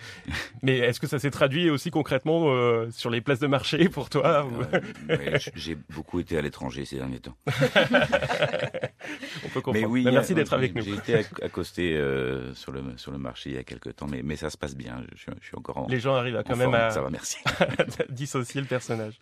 mais 0.63 0.79
est-ce 0.79 1.01
que 1.01 1.07
ça 1.07 1.19
s'est 1.19 1.31
traduit 1.31 1.71
aussi 1.71 1.91
concrètement 1.91 2.45
euh, 2.55 2.89
sur 2.91 3.11
les 3.11 3.21
places 3.21 3.41
de 3.41 3.47
marché 3.47 3.89
pour 3.89 4.11
toi 4.11 4.47
Euh, 5.11 5.39
J'ai 5.55 5.77
beaucoup 5.91 6.21
été 6.21 6.39
à 6.39 6.43
l'étranger 6.43 6.85
ces 6.85 6.97
derniers 6.97 7.21
temps. 7.21 7.37
on 9.45 9.49
peut 9.49 9.61
comprendre 9.61 9.73
Mais 9.75 9.85
oui, 9.87 10.05
Bah, 10.05 10.13
merci 10.13 10.35
d'être 10.35 10.53
avec 10.53 10.75
nous 10.75 10.83
J'ai 10.83 10.95
été 10.95 11.15
acc- 11.17 11.43
accosté 11.45 11.93
sur, 12.55 12.73
le, 12.73 12.83
sur 12.97 13.13
le 13.13 13.19
marché 13.19 13.51
il 13.51 13.57
y 13.57 13.59
a 13.59 13.65
quelques 13.65 13.97
temps, 13.97 14.07
mais, 14.11 14.23
mais 14.23 14.37
ça 14.37 14.51
se 14.51 14.57
passe 14.57 14.77
bien. 14.77 15.03
Je, 15.15 15.19
suis- 15.23 15.33
je 15.41 15.47
suis 15.47 15.57
encore 15.57 15.79
en. 15.79 15.87
les 15.89 16.01
gens 16.01 16.15
arrivent 16.15 16.37
à 16.37 16.43
quand 16.45 16.57
même 16.57 16.71
forme, 16.71 16.75
à 16.75 16.91
Ça 16.91 17.03
va, 17.03 17.11
merci. 17.11 17.39
dissocier 18.11 18.61
le 18.61 18.67
personnage. 18.67 19.19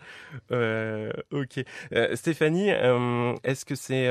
Ok. 1.31 1.65
Stéphanie, 2.15 2.69
est-ce 3.45 3.65
que 3.65 3.75
c'est 3.75 4.09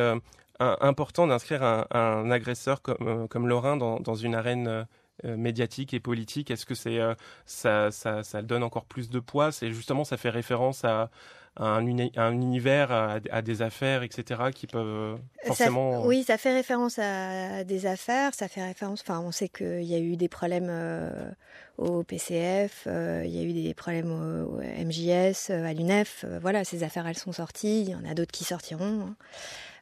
important 0.82 1.27
d'inscrire 1.27 1.63
un, 1.63 1.86
un 1.91 2.30
agresseur 2.32 2.82
comme, 2.82 3.08
euh, 3.08 3.27
comme 3.27 3.48
Lorrain 3.48 3.77
dans, 3.77 4.00
dans 4.00 4.15
une 4.15 4.36
arène 4.36 4.68
euh, 4.68 4.84
euh, 5.25 5.38
médiatique 5.38 5.94
et 5.94 6.00
politique? 6.00 6.51
Est-ce 6.51 6.65
que 6.65 6.75
c'est 6.75 7.00
ça, 7.46 7.91
ça, 7.91 8.24
ça 8.24 8.41
donne 8.41 8.63
encore 8.63 8.86
plus 8.86 9.10
de 9.10 9.20
poids? 9.20 9.51
C'est 9.51 9.72
justement 9.72 10.03
ça 10.03 10.18
fait 10.18 10.30
référence 10.30 10.84
à, 10.86 11.10
à 11.58 11.65
un, 11.65 11.86
uni- 11.86 12.12
à 12.15 12.24
un 12.24 12.34
univers, 12.34 12.91
à, 12.91 13.20
à 13.32 13.41
des 13.41 13.62
affaires, 13.62 14.03
etc. 14.03 14.51
qui 14.51 14.68
peuvent 14.68 15.18
Ça- 15.41 15.48
forcément. 15.48 16.06
oui, 16.06 16.24
ça 16.24 16.38
fait 16.38 16.53
référence 16.53 16.98
à 16.98 17.63
des 17.63 17.86
affaires, 17.86 18.34
ça 18.34 18.48
fait 18.48 18.63
référence. 18.65 19.01
Enfin, 19.01 19.20
on 19.20 19.32
sait 19.32 19.50
qu'il 19.50 19.84
y 19.84 19.94
a 19.96 20.00
eu 20.00 20.15
des 20.15 20.30
problèmes 20.30 20.70
euh, 20.70 21.32
au 21.77 22.03
PCF, 22.03 22.86
euh, 22.88 23.24
il 23.25 23.32
y 23.36 23.39
a 23.39 23.44
eu 23.44 23.53
des 23.53 23.74
problèmes 23.74 24.12
au, 24.12 24.58
au 24.58 24.62
MJS, 24.62 25.50
à 25.51 25.74
l'UNEF. 25.74 26.25
voilà, 26.41 26.63
ces 26.63 26.84
affaires, 26.84 27.06
elles 27.08 27.18
sont 27.18 27.32
sorties. 27.34 27.82
Il 27.82 27.89
y 27.89 27.96
en 27.96 28.06
a 28.06 28.13
d'autres 28.13 28.32
qui 28.32 28.44
sortiront. 28.44 29.01
hein. 29.01 29.15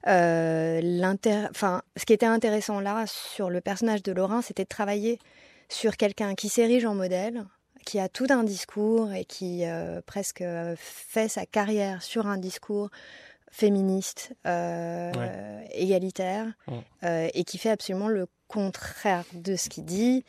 Euh, 0.08 1.15
enfin, 1.51 1.82
ce 1.98 2.06
qui 2.06 2.13
était 2.13 2.25
intéressant 2.25 2.79
là 2.79 3.06
sur 3.08 3.50
le 3.50 3.62
personnage 3.62 4.03
de 4.03 4.12
Laurent, 4.12 4.41
c'était 4.41 4.63
de 4.63 4.70
travailler 4.70 5.20
sur 5.68 5.98
quelqu'un 5.98 6.36
qui 6.36 6.50
s'érige 6.50 6.86
en 6.86 6.96
modèle, 6.96 7.46
qui 7.86 8.00
a 8.00 8.08
tout 8.10 8.27
un 8.29 8.44
discours 8.44 9.13
et 9.13 9.25
qui 9.25 9.65
euh, 9.65 10.01
presque 10.06 10.41
euh, 10.41 10.75
fait 10.77 11.27
sa 11.27 11.46
carrière 11.46 12.01
sur 12.01 12.27
un 12.27 12.38
discours 12.38 12.89
féministe, 13.51 14.34
euh, 14.46 15.12
égalitaire, 15.72 16.46
Ouais. 16.68 16.84
euh, 17.03 17.27
et 17.34 17.44
qui 17.44 17.58
fait 17.58 17.72
absolument 17.72 18.08
le 18.08 18.27
contraire 18.48 19.25
de 19.34 19.56
ce 19.56 19.70
qu'il 19.70 19.86
dit. 19.86 20.24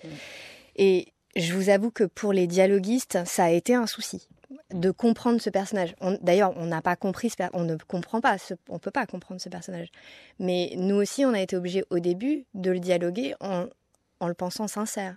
Et 0.77 1.12
je 1.37 1.54
vous 1.54 1.68
avoue 1.68 1.90
que 1.90 2.04
pour 2.04 2.32
les 2.32 2.46
dialoguistes, 2.46 3.18
ça 3.25 3.44
a 3.44 3.50
été 3.50 3.75
un 3.75 3.87
souci 3.87 4.28
de 4.72 4.90
comprendre 4.90 5.40
ce 5.40 5.50
personnage. 5.50 5.94
On- 6.00 6.18
D'ailleurs, 6.22 6.52
on 6.56 6.66
n'a 6.66 6.82
pas 6.82 6.96
compris, 6.96 7.30
ce 7.30 7.37
on 7.52 7.64
ne 7.64 7.76
comprend 7.76 8.20
pas, 8.20 8.37
on 8.68 8.78
peut 8.78 8.90
pas 8.90 9.06
comprendre 9.06 9.40
ce 9.40 9.49
personnage. 9.49 9.88
Mais 10.38 10.72
nous 10.76 10.96
aussi, 10.96 11.25
on 11.25 11.32
a 11.34 11.40
été 11.40 11.56
obligés 11.56 11.84
au 11.90 11.99
début 11.99 12.46
de 12.54 12.70
le 12.70 12.80
dialoguer 12.80 13.34
en, 13.40 13.66
en 14.20 14.28
le 14.28 14.34
pensant 14.34 14.68
sincère. 14.68 15.16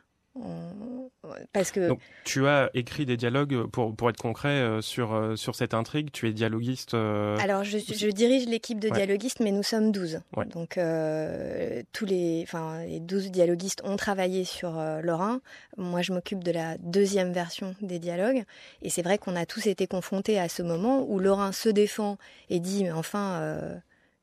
Parce 1.53 1.71
que 1.71 1.89
Donc, 1.89 1.99
tu 2.23 2.47
as 2.47 2.69
écrit 2.73 3.05
des 3.05 3.17
dialogues 3.17 3.67
pour, 3.67 3.95
pour 3.95 4.09
être 4.09 4.17
concret 4.17 4.49
euh, 4.49 4.81
sur, 4.81 5.13
euh, 5.13 5.35
sur 5.35 5.55
cette 5.55 5.73
intrigue. 5.73 6.11
Tu 6.11 6.27
es 6.27 6.33
dialoguiste. 6.33 6.95
euh, 6.95 7.37
Alors, 7.39 7.63
je, 7.63 7.77
je 7.77 8.07
dirige 8.09 8.47
l'équipe 8.47 8.79
de 8.79 8.87
Ouais. 8.89 8.93
dialoguistes, 8.95 9.39
mais 9.39 9.51
nous 9.51 9.63
sommes 9.63 9.91
12. 9.91 10.21
Ouais. 10.35 10.45
Donc, 10.45 10.77
euh, 10.77 11.81
tous 11.93 12.05
les, 12.05 12.41
enfin, 12.43 12.83
les 12.85 12.99
12 12.99 13.31
dialoguistes 13.31 13.81
ont 13.85 13.95
travaillé 13.95 14.43
sur 14.43 14.77
euh, 14.79 15.01
Lorrain. 15.01 15.39
Moi, 15.77 16.01
je 16.01 16.11
m'occupe 16.13 16.43
de 16.43 16.51
la 16.51 16.77
deuxième 16.79 17.31
version 17.31 17.75
des 17.81 17.99
dialogues. 17.99 18.43
Et 18.81 18.89
c'est 18.89 19.03
vrai 19.03 19.17
qu'on 19.19 19.35
a 19.35 19.45
tous 19.45 19.67
été 19.67 19.87
confrontés 19.87 20.39
à 20.39 20.49
ce 20.49 20.63
moment 20.63 21.05
où 21.07 21.19
Lorrain 21.19 21.51
se 21.51 21.69
défend 21.69 22.17
et 22.49 22.59
dit, 22.59 22.83
mais 22.83 22.91
enfin, 22.91 23.39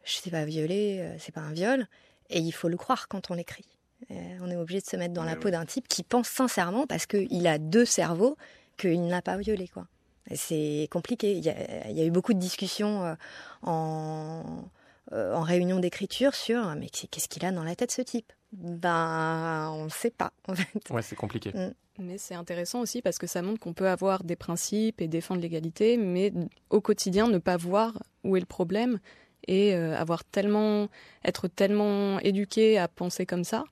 je 0.05 0.17
ne 0.19 0.23
sais 0.23 0.31
pas 0.31 0.45
violer, 0.45 1.09
c'est 1.19 1.33
pas 1.35 1.41
un 1.41 1.53
viol. 1.53 1.87
Et 2.31 2.41
il 2.41 2.53
faut 2.53 2.69
le 2.69 2.77
croire 2.77 3.09
quand 3.09 3.31
on 3.31 3.35
l'écrit. 3.35 3.65
Euh, 4.11 4.39
on 4.43 4.51
est 4.51 4.57
obligé 4.57 4.81
de 4.81 4.87
se 4.87 4.97
mettre 4.97 5.15
dans 5.15 5.25
la 5.25 5.37
peau 5.37 5.51
d'un 5.51 5.65
type 5.65 5.87
qui 5.89 6.03
pense 6.03 6.29
sincèrement 6.29 6.87
parce 6.87 7.07
qu'il 7.07 7.47
a 7.47 7.59
deux 7.59 7.85
cerveaux 7.85 8.37
qu'il 8.77 9.07
n'a 9.07 9.23
pas 9.23 9.37
violé, 9.37 9.69
quoi. 9.69 9.87
C'est 10.35 10.89
compliqué. 10.91 11.33
Il 11.33 11.45
y, 11.45 11.51
a, 11.51 11.89
il 11.89 11.97
y 11.97 12.01
a 12.01 12.05
eu 12.05 12.11
beaucoup 12.11 12.35
de 12.35 12.39
discussions 12.39 13.05
euh, 13.05 13.15
en, 13.63 14.65
euh, 15.13 15.35
en 15.35 15.43
réunion 15.43 15.81
d'écriture 15.81 16.35
sur 16.35 16.75
mais 16.77 16.89
qu'est-ce 16.89 17.29
qu'il 17.29 17.45
a 17.45 17.53
dans 17.53 17.65
la 17.65 17.75
tête 17.75 17.91
ce 17.91 18.03
type? 18.03 18.33
Ben, 18.53 19.71
on 19.75 19.85
ne 19.85 19.91
sait 19.91 20.11
pas. 20.11 20.33
En 20.49 20.55
fait. 20.55 20.91
Ouais, 20.91 21.03
c'est 21.03 21.17
compliqué. 21.17 21.53
Mais 21.99 22.17
c'est 22.17 22.35
intéressant 22.35 22.81
aussi 22.81 23.03
parce 23.03 23.19
que 23.19 23.27
ça 23.27 23.43
montre 23.43 23.61
qu'on 23.61 23.75
peut 23.75 23.89
avoir 23.89 24.25
des 24.25 24.37
principes 24.37 25.01
et 25.01 25.09
défendre 25.09 25.41
l'égalité, 25.41 25.97
mais 25.97 26.33
au 26.71 26.81
quotidien 26.81 27.29
ne 27.29 27.39
pas 27.39 27.57
voir 27.57 28.03
où 28.25 28.37
est 28.37 28.41
le 28.41 28.47
problème 28.47 28.99
et 29.47 29.75
euh, 29.75 29.97
avoir 29.97 30.25
tellement 30.25 30.89
être 31.25 31.49
tellement 31.49 32.19
éduqué 32.21 32.79
à 32.79 32.89
penser 32.89 33.27
comme 33.27 33.45
ça 33.45 33.65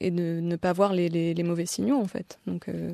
et 0.00 0.10
de 0.10 0.40
ne 0.40 0.56
pas 0.56 0.72
voir 0.72 0.92
les, 0.92 1.08
les, 1.08 1.34
les 1.34 1.42
mauvais 1.42 1.66
signaux 1.66 1.98
en 1.98 2.06
fait. 2.06 2.38
Donc 2.46 2.68
euh, 2.68 2.90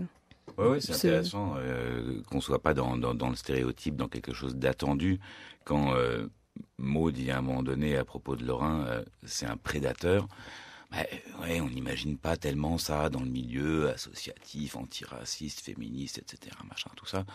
ouais, 0.59 0.81
c'est 0.81 0.95
intéressant 0.95 1.55
euh, 1.59 2.21
qu'on 2.31 2.40
soit 2.40 2.62
pas 2.62 2.75
dans, 2.75 2.97
dans, 2.97 3.14
dans 3.14 3.31
le 3.31 3.37
stéréotype, 3.37 3.97
dans 3.97 4.09
quelque 4.09 4.33
chose 4.33 4.57
d'attendu. 4.57 5.21
Quand 5.64 5.95
euh, 5.95 6.26
Maud 6.78 7.14
dit 7.14 7.31
à 7.31 7.38
un 7.38 7.43
moment 7.43 7.62
donné 7.62 7.97
à 7.97 8.05
propos 8.05 8.37
de 8.37 8.45
Lorrain, 8.45 8.85
euh, 8.87 9.05
c'est 9.25 9.47
un 9.47 9.57
prédateur. 9.57 10.28
Bah, 10.97 11.05
ouais, 11.43 11.61
on 11.61 11.69
n'imagine 11.69 12.17
pas 12.17 12.37
tellement 12.38 12.79
ça 12.79 13.11
dans 13.11 13.21
le 13.21 13.29
milieu 13.29 13.91
associatif, 13.91 14.76
antiraciste, 14.76 15.61
féministe, 15.61 16.19
etc. 16.19 16.57
Machin, 16.67 16.91
tout 16.97 17.05
ça. 17.05 17.26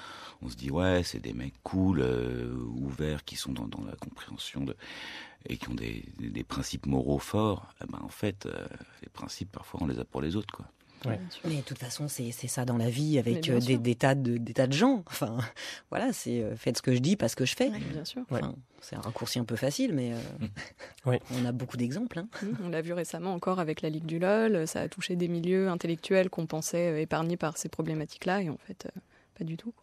On 0.42 0.50
se 0.50 0.56
dit 0.56 0.72
ouais, 0.72 1.04
c'est 1.04 1.20
des 1.20 1.34
mecs 1.34 1.62
cool, 1.62 2.02
euh, 2.02 2.52
ouverts, 2.56 3.24
qui 3.24 3.36
sont 3.36 3.54
dans, 3.54 3.84
la 3.86 3.96
compréhension 3.96 4.62
de 4.62 4.76
et 5.48 5.58
qui 5.58 5.70
ont 5.70 5.76
des 5.76 6.46
principes 6.48 6.88
moraux 6.88 7.20
forts. 7.20 7.74
Eh 7.84 7.88
ben, 7.88 8.00
en 8.02 8.10
fait, 8.10 8.46
euh, 8.48 8.66
les 9.04 9.10
principes 9.10 9.52
parfois 9.52 9.82
on 9.84 9.88
les 9.88 10.00
a 10.00 10.06
pour 10.06 10.22
les 10.22 10.36
autres, 10.36 10.54
quoi. 10.54 10.66
Ouais. 11.06 11.20
Mais 11.46 11.56
de 11.58 11.62
toute 11.62 11.80
façon, 11.80 12.08
c'est 12.08 12.32
c'est 12.32 12.48
ça 12.48 12.64
dans 12.64 12.78
la 12.78 12.90
vie 12.90 13.18
avec 13.18 13.50
euh, 13.50 13.60
des, 13.60 13.96
tas 13.96 14.14
de, 14.14 14.38
des 14.38 14.54
tas 14.54 14.68
de 14.68 14.74
gens. 14.74 15.04
Enfin, 15.08 15.38
voilà, 15.90 16.14
c'est 16.14 16.44
euh, 16.44 16.56
faites 16.56 16.78
ce 16.78 16.82
que 16.84 16.94
je 16.94 17.00
dis 17.00 17.16
parce 17.16 17.34
que 17.36 17.46
je 17.46 17.56
fais. 17.56 17.70
Ouais. 17.70 17.80
bien 17.80 18.06
sûr. 18.06 18.22
Ouais. 18.30 18.40
Enfin, 18.44 18.54
c'est 18.82 18.96
un 18.96 19.02
raccourci 19.02 19.40
un 19.40 19.44
peu 19.46 19.56
facile, 19.56 19.94
mais 19.94 20.14
euh, 20.14 21.18
on 21.32 21.46
a 21.46 21.52
beaucoup 21.52 21.78
d'exemples. 21.78 22.20
hein. 22.20 22.28
Mmh, 22.44 22.48
On 22.66 22.70
l'a 22.70 22.82
vu 22.82 22.94
récemment 22.94 23.34
encore 23.34 23.60
avec 23.60 23.82
la 23.82 23.90
Ligue 23.90 24.06
du 24.06 24.20
LOL, 24.20 24.68
ça 24.68 24.82
a 24.82 24.88
touché 24.90 25.16
des 25.16 25.28
milieux 25.28 25.70
intellectuels 25.70 26.30
qu'on 26.30 26.46
pensait 26.46 26.90
euh, 26.90 27.02
épargnés 27.02 27.38
par 27.38 27.58
ces 27.58 27.70
problématiques-là 27.70 28.42
et 28.44 28.50
en 28.50 28.58
fait 28.68 28.86
euh, 28.96 29.00
pas 29.38 29.44
du 29.44 29.58
tout. 29.58 29.74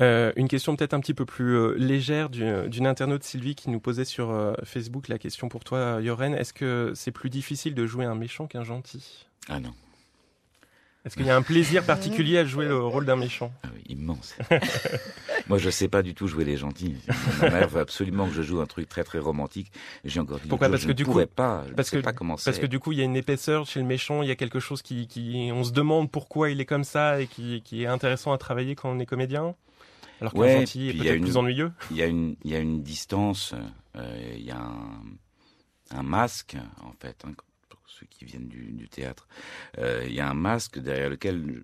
Euh, 0.00 0.32
une 0.36 0.48
question 0.48 0.76
peut-être 0.76 0.94
un 0.94 1.00
petit 1.00 1.14
peu 1.14 1.26
plus 1.26 1.54
euh, 1.56 1.74
légère 1.76 2.30
du- 2.30 2.68
d'une 2.68 2.86
internaute 2.86 3.22
Sylvie 3.22 3.54
qui 3.54 3.68
nous 3.70 3.80
posait 3.80 4.04
sur 4.06 4.30
euh, 4.30 4.54
Facebook 4.64 5.08
la 5.08 5.18
question 5.18 5.48
pour 5.48 5.62
toi, 5.62 5.98
Yoren. 6.00 6.34
Est-ce 6.34 6.52
que 6.54 6.92
c'est 6.94 7.10
plus 7.12 7.28
difficile 7.28 7.74
de 7.74 7.86
jouer 7.86 8.06
un 8.06 8.14
méchant 8.14 8.46
qu'un 8.46 8.64
gentil? 8.64 9.26
Ah 9.48 9.60
non, 9.60 9.72
Est-ce 11.04 11.16
qu'il 11.16 11.24
y 11.26 11.30
a 11.30 11.36
un 11.36 11.40
plaisir 11.42 11.82
particulier 11.84 12.36
à 12.38 12.44
jouer 12.44 12.66
le 12.66 12.76
rôle 12.76 13.06
d'un 13.06 13.16
méchant 13.16 13.50
ah 13.62 13.68
oui, 13.74 13.82
immense. 13.88 14.34
Moi, 15.48 15.56
je 15.58 15.70
sais 15.70 15.88
pas 15.88 16.02
du 16.02 16.14
tout 16.14 16.26
jouer 16.26 16.44
les 16.44 16.58
gentils. 16.58 16.96
Ma 17.40 17.48
mère 17.50 17.68
veut 17.68 17.80
absolument 17.80 18.26
que 18.26 18.34
je 18.34 18.42
joue 18.42 18.60
un 18.60 18.66
truc 18.66 18.86
très 18.88 19.02
très 19.02 19.18
romantique. 19.18 19.72
J'ai 20.04 20.20
encore 20.20 20.38
dit 20.40 20.48
Pourquoi 20.48 20.68
Parce 20.68 20.84
que 20.84 20.92
du 20.92 21.04
ne 21.04 21.08
coup- 21.08 21.20
pas. 21.34 21.64
Je 21.68 21.72
parce 21.74 21.92
ne 21.92 22.00
que- 22.00 22.04
pas 22.04 22.12
comment 22.12 22.36
Parce 22.44 22.58
que 22.58 22.66
du 22.66 22.78
coup, 22.78 22.92
il 22.92 22.98
y 22.98 23.00
a 23.00 23.04
une 23.04 23.16
épaisseur 23.16 23.66
chez 23.66 23.80
le 23.80 23.86
méchant, 23.86 24.22
il 24.22 24.28
y 24.28 24.30
a 24.30 24.36
quelque 24.36 24.60
chose 24.60 24.82
qui, 24.82 25.06
qui 25.08 25.50
on 25.54 25.64
se 25.64 25.72
demande 25.72 26.10
pourquoi 26.10 26.50
il 26.50 26.60
est 26.60 26.66
comme 26.66 26.84
ça 26.84 27.20
et 27.20 27.26
qui, 27.26 27.62
qui 27.62 27.84
est 27.84 27.86
intéressant 27.86 28.32
à 28.32 28.38
travailler 28.38 28.74
quand 28.74 28.90
on 28.90 28.98
est 28.98 29.06
comédien. 29.06 29.54
Alors 30.20 30.34
qu'un 30.34 30.40
Ouais, 30.40 30.58
gentil 30.60 30.90
est 30.90 30.92
peut-être 30.92 31.22
plus 31.22 31.36
ennuyeux. 31.38 31.72
Il 31.90 31.96
y 31.96 32.02
a 32.02 32.06
une, 32.06 32.36
il 32.44 32.50
y 32.50 32.54
a 32.54 32.58
une 32.58 32.82
distance, 32.82 33.54
euh, 33.96 34.34
il 34.36 34.44
y 34.44 34.50
a 34.50 34.58
un, 34.58 35.96
un 35.98 36.02
masque, 36.02 36.56
en 36.84 36.92
fait, 37.00 37.16
hein, 37.26 37.32
ceux 37.90 38.06
qui 38.06 38.24
viennent 38.24 38.48
du, 38.48 38.88
théâtre. 38.88 39.28
Euh, 39.78 40.04
il 40.06 40.12
y 40.12 40.20
a 40.20 40.28
un 40.28 40.34
masque 40.34 40.78
derrière 40.78 41.10
lequel 41.10 41.62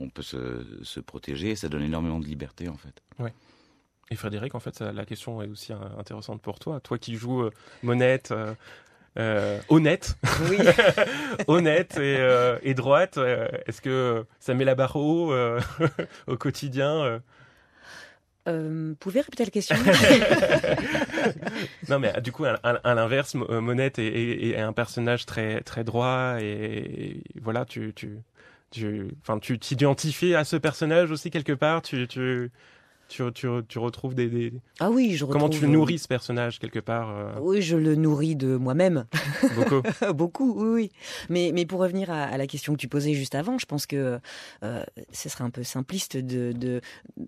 on 0.00 0.08
peut 0.10 0.22
se, 0.22 1.00
protéger 1.00 1.50
et 1.50 1.56
ça 1.56 1.68
donne 1.68 1.82
énormément 1.82 2.18
de 2.18 2.26
liberté, 2.26 2.68
en 2.68 2.76
fait. 2.76 3.02
Ouais. 3.18 3.32
Et 4.10 4.16
Frédéric, 4.16 4.54
en 4.54 4.60
fait, 4.60 4.80
la 4.80 5.04
question 5.04 5.42
est 5.42 5.48
aussi 5.48 5.72
intéressante 5.72 6.40
pour 6.40 6.58
toi. 6.58 6.80
Toi 6.80 6.98
qui 6.98 7.16
joues 7.16 7.42
euh, 7.42 7.50
Monette, 7.82 8.32
euh, 9.18 9.60
honnête, 9.68 10.16
oui. 10.48 10.58
honnête 11.48 11.96
et, 11.98 12.18
et 12.62 12.74
droite, 12.74 13.18
est-ce 13.66 13.80
que 13.80 14.24
ça 14.38 14.54
met 14.54 14.64
la 14.64 14.74
barre 14.74 14.96
haut 14.96 15.34
au 16.26 16.36
quotidien 16.36 17.20
euh, 18.48 18.94
pouvez 19.00 19.20
répéter 19.20 19.44
la 19.44 19.50
question 19.50 19.76
Non, 21.88 21.98
mais 21.98 22.12
du 22.20 22.32
coup, 22.32 22.44
à, 22.44 22.94
l'inverse, 22.94 23.36
euh, 23.50 23.60
Monette 23.60 23.98
est, 23.98 24.56
un 24.56 24.72
personnage 24.72 25.26
très 25.26 25.60
très 25.62 25.84
droit 25.84 26.36
et, 26.40 27.22
voilà, 27.42 27.64
tu 27.64 27.92
tu 27.94 28.18
tu, 28.70 29.08
tu 29.40 29.58
t'identifies 29.58 30.34
à 30.34 30.44
ce 30.44 30.56
personnage 30.56 31.10
aussi 31.10 31.30
quelque 31.30 31.52
part. 31.52 31.82
Tu 31.82 32.06
tu 32.06 32.50
tu, 33.08 33.22
tu, 33.32 33.46
tu, 33.68 33.78
retrouves 33.78 34.14
des, 34.14 34.52
Ah 34.80 34.90
oui, 34.90 35.14
je 35.14 35.24
Comment 35.24 35.48
tu 35.48 35.66
nourris 35.68 35.98
ce 35.98 36.08
personnage 36.08 36.58
quelque 36.58 36.80
part 36.80 37.10
euh 37.10 37.32
Oui, 37.40 37.62
je 37.62 37.76
le 37.76 37.94
nourris 37.94 38.36
de 38.36 38.56
moi-même. 38.56 39.06
Beaucoup. 39.54 39.82
Beaucoup, 40.14 40.74
oui, 40.74 40.90
Mais, 41.28 41.50
mais 41.54 41.66
pour 41.66 41.80
revenir 41.80 42.10
à, 42.10 42.36
la 42.36 42.46
question 42.46 42.72
que 42.74 42.78
tu 42.78 42.88
posais 42.88 43.14
juste 43.14 43.34
avant, 43.34 43.58
je 43.58 43.66
pense 43.66 43.86
que 43.86 44.18
euh, 44.64 44.84
ce 45.12 45.28
serait 45.28 45.44
un 45.44 45.50
peu 45.50 45.62
simpliste 45.62 46.16
de, 46.16 46.52
de, 46.52 46.80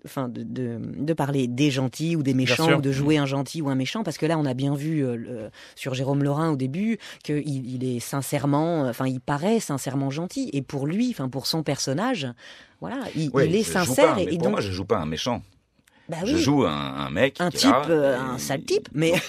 enfin, 0.05 0.27
de, 0.27 0.43
de, 0.43 0.79
de, 0.79 1.13
parler 1.13 1.47
des 1.47 1.71
gentils 1.71 2.15
ou 2.15 2.23
des 2.23 2.33
méchants 2.33 2.77
ou 2.77 2.81
de 2.81 2.91
jouer 2.91 3.17
un 3.17 3.25
gentil 3.25 3.61
ou 3.61 3.69
un 3.69 3.75
méchant, 3.75 4.03
parce 4.03 4.17
que 4.17 4.25
là, 4.25 4.37
on 4.37 4.45
a 4.45 4.53
bien 4.53 4.75
vu 4.75 5.05
euh, 5.05 5.49
sur 5.75 5.93
Jérôme 5.93 6.23
Lorrain 6.23 6.51
au 6.51 6.55
début 6.55 6.97
qu'il 7.23 7.47
il 7.47 7.83
est 7.83 7.99
sincèrement, 7.99 8.81
enfin, 8.81 9.07
il 9.07 9.21
paraît 9.21 9.59
sincèrement 9.59 10.09
gentil. 10.09 10.49
Et 10.53 10.61
pour 10.61 10.87
lui, 10.87 11.09
enfin, 11.11 11.29
pour 11.29 11.47
son 11.47 11.63
personnage, 11.63 12.27
voilà, 12.81 12.99
il, 13.15 13.55
est 13.55 13.63
sincère. 13.63 14.17
et, 14.17 14.27
pour 14.27 14.37
donc... 14.37 14.51
moi, 14.51 14.61
je 14.61 14.71
joue 14.71 14.85
pas 14.85 14.97
un 14.97 15.05
méchant. 15.05 15.41
Bah 16.09 16.17
je 16.25 16.37
joue 16.37 16.65
un, 16.65 17.09
mec. 17.11 17.35
Un 17.39 17.51
type, 17.51 17.71
euh, 17.89 18.19
un 18.19 18.37
sale 18.37 18.63
type, 18.63 18.89
mais. 18.93 19.13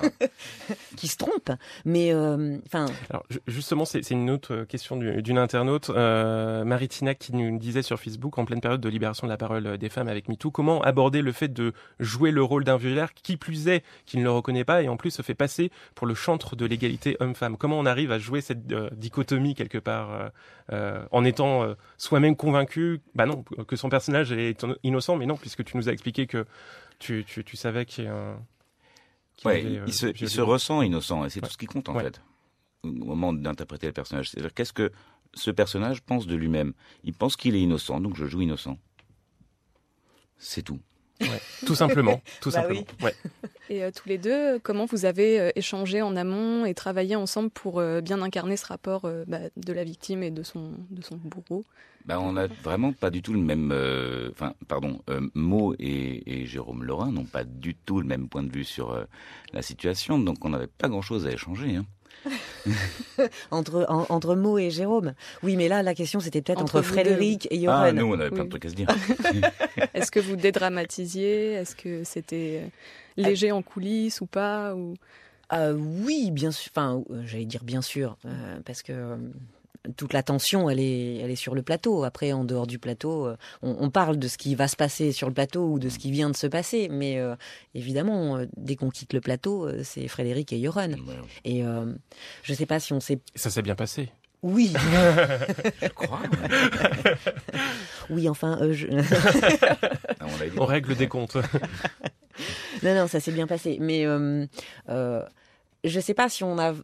qui 0.96 1.08
se 1.08 1.16
trompe. 1.16 1.50
Mais 1.84 2.12
euh, 2.12 2.58
enfin. 2.66 2.86
Alors 3.10 3.24
justement, 3.46 3.84
c'est 3.84 4.10
une 4.10 4.30
autre 4.30 4.54
euh, 4.54 4.64
question 4.64 4.96
d'une 4.96 5.38
internaute, 5.38 5.90
euh, 5.90 6.64
Maritina, 6.64 7.14
qui 7.14 7.34
nous 7.34 7.58
disait 7.58 7.82
sur 7.82 7.98
Facebook 7.98 8.38
en 8.38 8.44
pleine 8.44 8.60
période 8.60 8.80
de 8.80 8.88
libération 8.88 9.26
de 9.26 9.32
la 9.32 9.36
parole 9.36 9.78
des 9.78 9.88
femmes 9.88 10.08
avec 10.08 10.28
MeToo, 10.28 10.50
comment 10.50 10.82
aborder 10.82 11.22
le 11.22 11.32
fait 11.32 11.48
de 11.48 11.72
jouer 12.00 12.30
le 12.30 12.42
rôle 12.42 12.64
d'un 12.64 12.76
violeur, 12.76 13.12
qui 13.14 13.36
plus 13.36 13.68
est, 13.68 13.84
qui 14.06 14.18
ne 14.18 14.22
le 14.22 14.30
reconnaît 14.30 14.64
pas 14.64 14.82
et 14.82 14.88
en 14.88 14.96
plus 14.96 15.10
se 15.10 15.22
fait 15.22 15.34
passer 15.34 15.70
pour 15.94 16.06
le 16.06 16.14
chantre 16.14 16.56
de 16.56 16.66
l'égalité 16.66 17.16
homme-femme. 17.20 17.56
Comment 17.56 17.78
on 17.78 17.86
arrive 17.86 18.12
à 18.12 18.18
jouer 18.18 18.40
cette 18.40 18.66
dichotomie 18.66 19.54
quelque 19.54 19.78
part 19.78 20.30
en 20.70 21.24
étant 21.24 21.74
soi-même 21.98 22.36
convaincu, 22.36 23.00
bah 23.14 23.26
non, 23.26 23.44
que 23.66 23.76
son 23.76 23.88
personnage 23.88 24.32
est 24.32 24.64
innocent, 24.82 25.16
mais 25.16 25.26
non, 25.26 25.36
puisque 25.36 25.64
tu 25.64 25.76
nous 25.76 25.88
as 25.88 25.92
expliqué 25.92 26.26
que 26.26 26.46
tu, 26.98 27.24
tu, 27.24 27.44
tu 27.44 27.56
savais 27.56 27.84
qu'il 27.84 28.04
y 28.04 28.06
a 28.06 28.14
un 28.14 28.36
Ouais, 29.44 29.62
il, 29.64 29.78
euh, 29.78 29.86
se, 29.88 30.06
il 30.06 30.28
se, 30.28 30.40
ressent 30.40 30.82
innocent 30.82 31.24
et 31.24 31.30
c'est 31.30 31.40
tout 31.40 31.50
ce 31.50 31.58
qui 31.58 31.66
compte 31.66 31.88
en 31.88 31.98
fait 31.98 32.20
au 32.84 32.88
moment 32.88 33.32
d'interpréter 33.32 33.86
le 33.86 33.92
personnage. 33.92 34.30
C'est-à-dire 34.30 34.54
qu'est-ce 34.54 34.72
que 34.72 34.92
ce 35.34 35.50
personnage 35.50 36.02
pense 36.02 36.26
de 36.26 36.34
lui-même? 36.34 36.72
Il 37.04 37.14
pense 37.14 37.36
qu'il 37.36 37.54
est 37.54 37.60
innocent, 37.60 38.00
donc 38.00 38.16
je 38.16 38.26
joue 38.26 38.42
innocent. 38.42 38.78
C'est 40.36 40.62
tout. 40.62 40.80
Ouais, 41.22 41.40
tout 41.66 41.74
simplement, 41.74 42.20
tout 42.40 42.50
bah 42.50 42.62
simplement. 42.62 42.84
Ouais. 43.02 43.14
Et 43.70 43.82
euh, 43.82 43.90
tous 43.90 44.08
les 44.08 44.18
deux, 44.18 44.58
comment 44.58 44.86
vous 44.86 45.04
avez 45.04 45.40
euh, 45.40 45.50
échangé 45.54 46.02
en 46.02 46.16
amont 46.16 46.64
et 46.64 46.74
travaillé 46.74 47.16
ensemble 47.16 47.50
pour 47.50 47.82
bien 48.02 48.20
incarner 48.22 48.56
ce 48.56 48.66
rapport 48.66 49.08
bah, 49.26 49.38
de 49.56 49.72
la 49.72 49.84
victime 49.84 50.22
et 50.22 50.30
de 50.30 50.42
son, 50.42 50.72
de 50.90 51.02
son 51.02 51.16
bourreau? 51.16 51.64
Bah, 52.04 52.18
on 52.18 52.32
n'a 52.32 52.48
vraiment 52.48 52.92
pas 52.92 53.10
du 53.10 53.22
tout 53.22 53.32
le 53.32 53.40
même. 53.40 53.70
Euh, 53.72 54.30
enfin, 54.32 54.54
pardon, 54.66 55.00
euh, 55.08 55.20
Mo 55.34 55.74
et, 55.78 56.46
Jérôme 56.46 56.82
Laurin 56.84 57.12
n'ont 57.12 57.24
pas 57.24 57.44
du 57.44 57.74
tout 57.74 58.00
le 58.00 58.06
même 58.06 58.28
point 58.28 58.42
de 58.42 58.50
vue 58.50 58.64
sur 58.64 58.90
euh, 58.90 59.04
la 59.52 59.62
situation, 59.62 60.18
donc 60.18 60.44
on 60.44 60.50
n'avait 60.50 60.66
pas 60.66 60.88
grand-chose 60.88 61.26
à 61.26 61.32
échanger. 61.32 61.76
Hein. 61.76 61.86
entre, 63.50 63.86
entre 63.88 64.34
Mo 64.34 64.58
et 64.58 64.70
Jérôme. 64.70 65.14
Oui, 65.42 65.56
mais 65.56 65.68
là, 65.68 65.82
la 65.82 65.94
question, 65.94 66.20
c'était 66.20 66.42
peut-être 66.42 66.62
entre, 66.62 66.82
Frédéric 66.82 67.48
et 67.50 67.60
Johan. 67.60 67.72
Ah, 67.74 67.92
nous, 67.92 68.06
on 68.06 68.18
avait 68.18 68.30
plein 68.30 68.44
de 68.44 68.50
trucs 68.50 68.64
à 68.64 68.68
se 68.68 68.74
dire. 68.74 68.88
Est-ce 69.94 70.10
que 70.10 70.20
vous 70.20 70.36
dédramatisiez 70.36 71.52
Est-ce 71.52 71.74
que 71.74 72.04
c'était 72.04 72.70
léger 73.16 73.52
en 73.52 73.62
coulisses 73.62 74.20
ou 74.20 74.26
pas 74.26 74.74
ou... 74.74 74.94
oui, 75.52 76.30
bien 76.30 76.50
sûr. 76.50 76.70
Enfin, 76.74 77.02
j'allais 77.24 77.44
dire 77.44 77.64
bien 77.64 77.82
sûr, 77.82 78.16
parce 78.64 78.82
que 78.82 79.16
toute 79.96 80.12
la 80.12 80.22
tension, 80.22 80.70
elle 80.70 80.80
est, 80.80 81.16
elle 81.16 81.30
est 81.30 81.36
sur 81.36 81.54
le 81.54 81.62
plateau. 81.62 82.04
Après, 82.04 82.32
en 82.32 82.44
dehors 82.44 82.66
du 82.66 82.78
plateau, 82.78 83.26
euh, 83.26 83.36
on, 83.62 83.90
parle 83.90 84.18
de 84.18 84.28
ce 84.28 84.38
qui 84.38 84.54
va 84.54 84.68
se 84.68 84.76
passer 84.76 85.12
sur 85.12 85.28
le 85.28 85.34
plateau 85.34 85.66
ou 85.66 85.78
de 85.78 85.88
ce 85.88 85.98
qui 85.98 86.10
vient 86.10 86.30
de 86.30 86.36
se 86.36 86.46
passer. 86.46 86.88
Mais 86.90 87.18
euh, 87.18 87.34
évidemment, 87.74 88.36
euh, 88.36 88.46
dès 88.56 88.76
qu'on 88.76 88.90
quitte 88.90 89.12
le 89.12 89.20
plateau, 89.20 89.68
c'est 89.82 90.06
Frédéric 90.08 90.52
et 90.52 90.62
Joran. 90.62 90.90
Et 91.44 91.62
je 91.62 92.52
ne 92.52 92.56
sais 92.56 92.66
pas 92.66 92.80
si 92.80 92.92
on 92.92 93.00
sait. 93.00 93.20
Ça 93.34 93.50
s'est 93.50 93.62
bien 93.62 93.74
passé. 93.74 94.10
Oui. 94.42 94.72
je 95.82 95.88
crois. 95.88 96.20
oui, 98.10 98.28
enfin, 98.28 98.58
je... 98.72 98.88
Ah, 100.18 100.26
on, 100.56 100.64
règle 100.64 100.96
des 100.96 101.06
comptes. 101.06 101.36
non, 102.82 102.94
non, 102.94 103.06
ça 103.06 103.20
s'est 103.20 103.30
bien 103.30 103.46
passé. 103.46 103.78
Mais 103.80 104.02
je 104.04 105.26
ne 105.84 106.00
sais 106.00 106.14
pas 106.14 106.28
si 106.28 106.44
on 106.44 106.58
a 106.58 106.74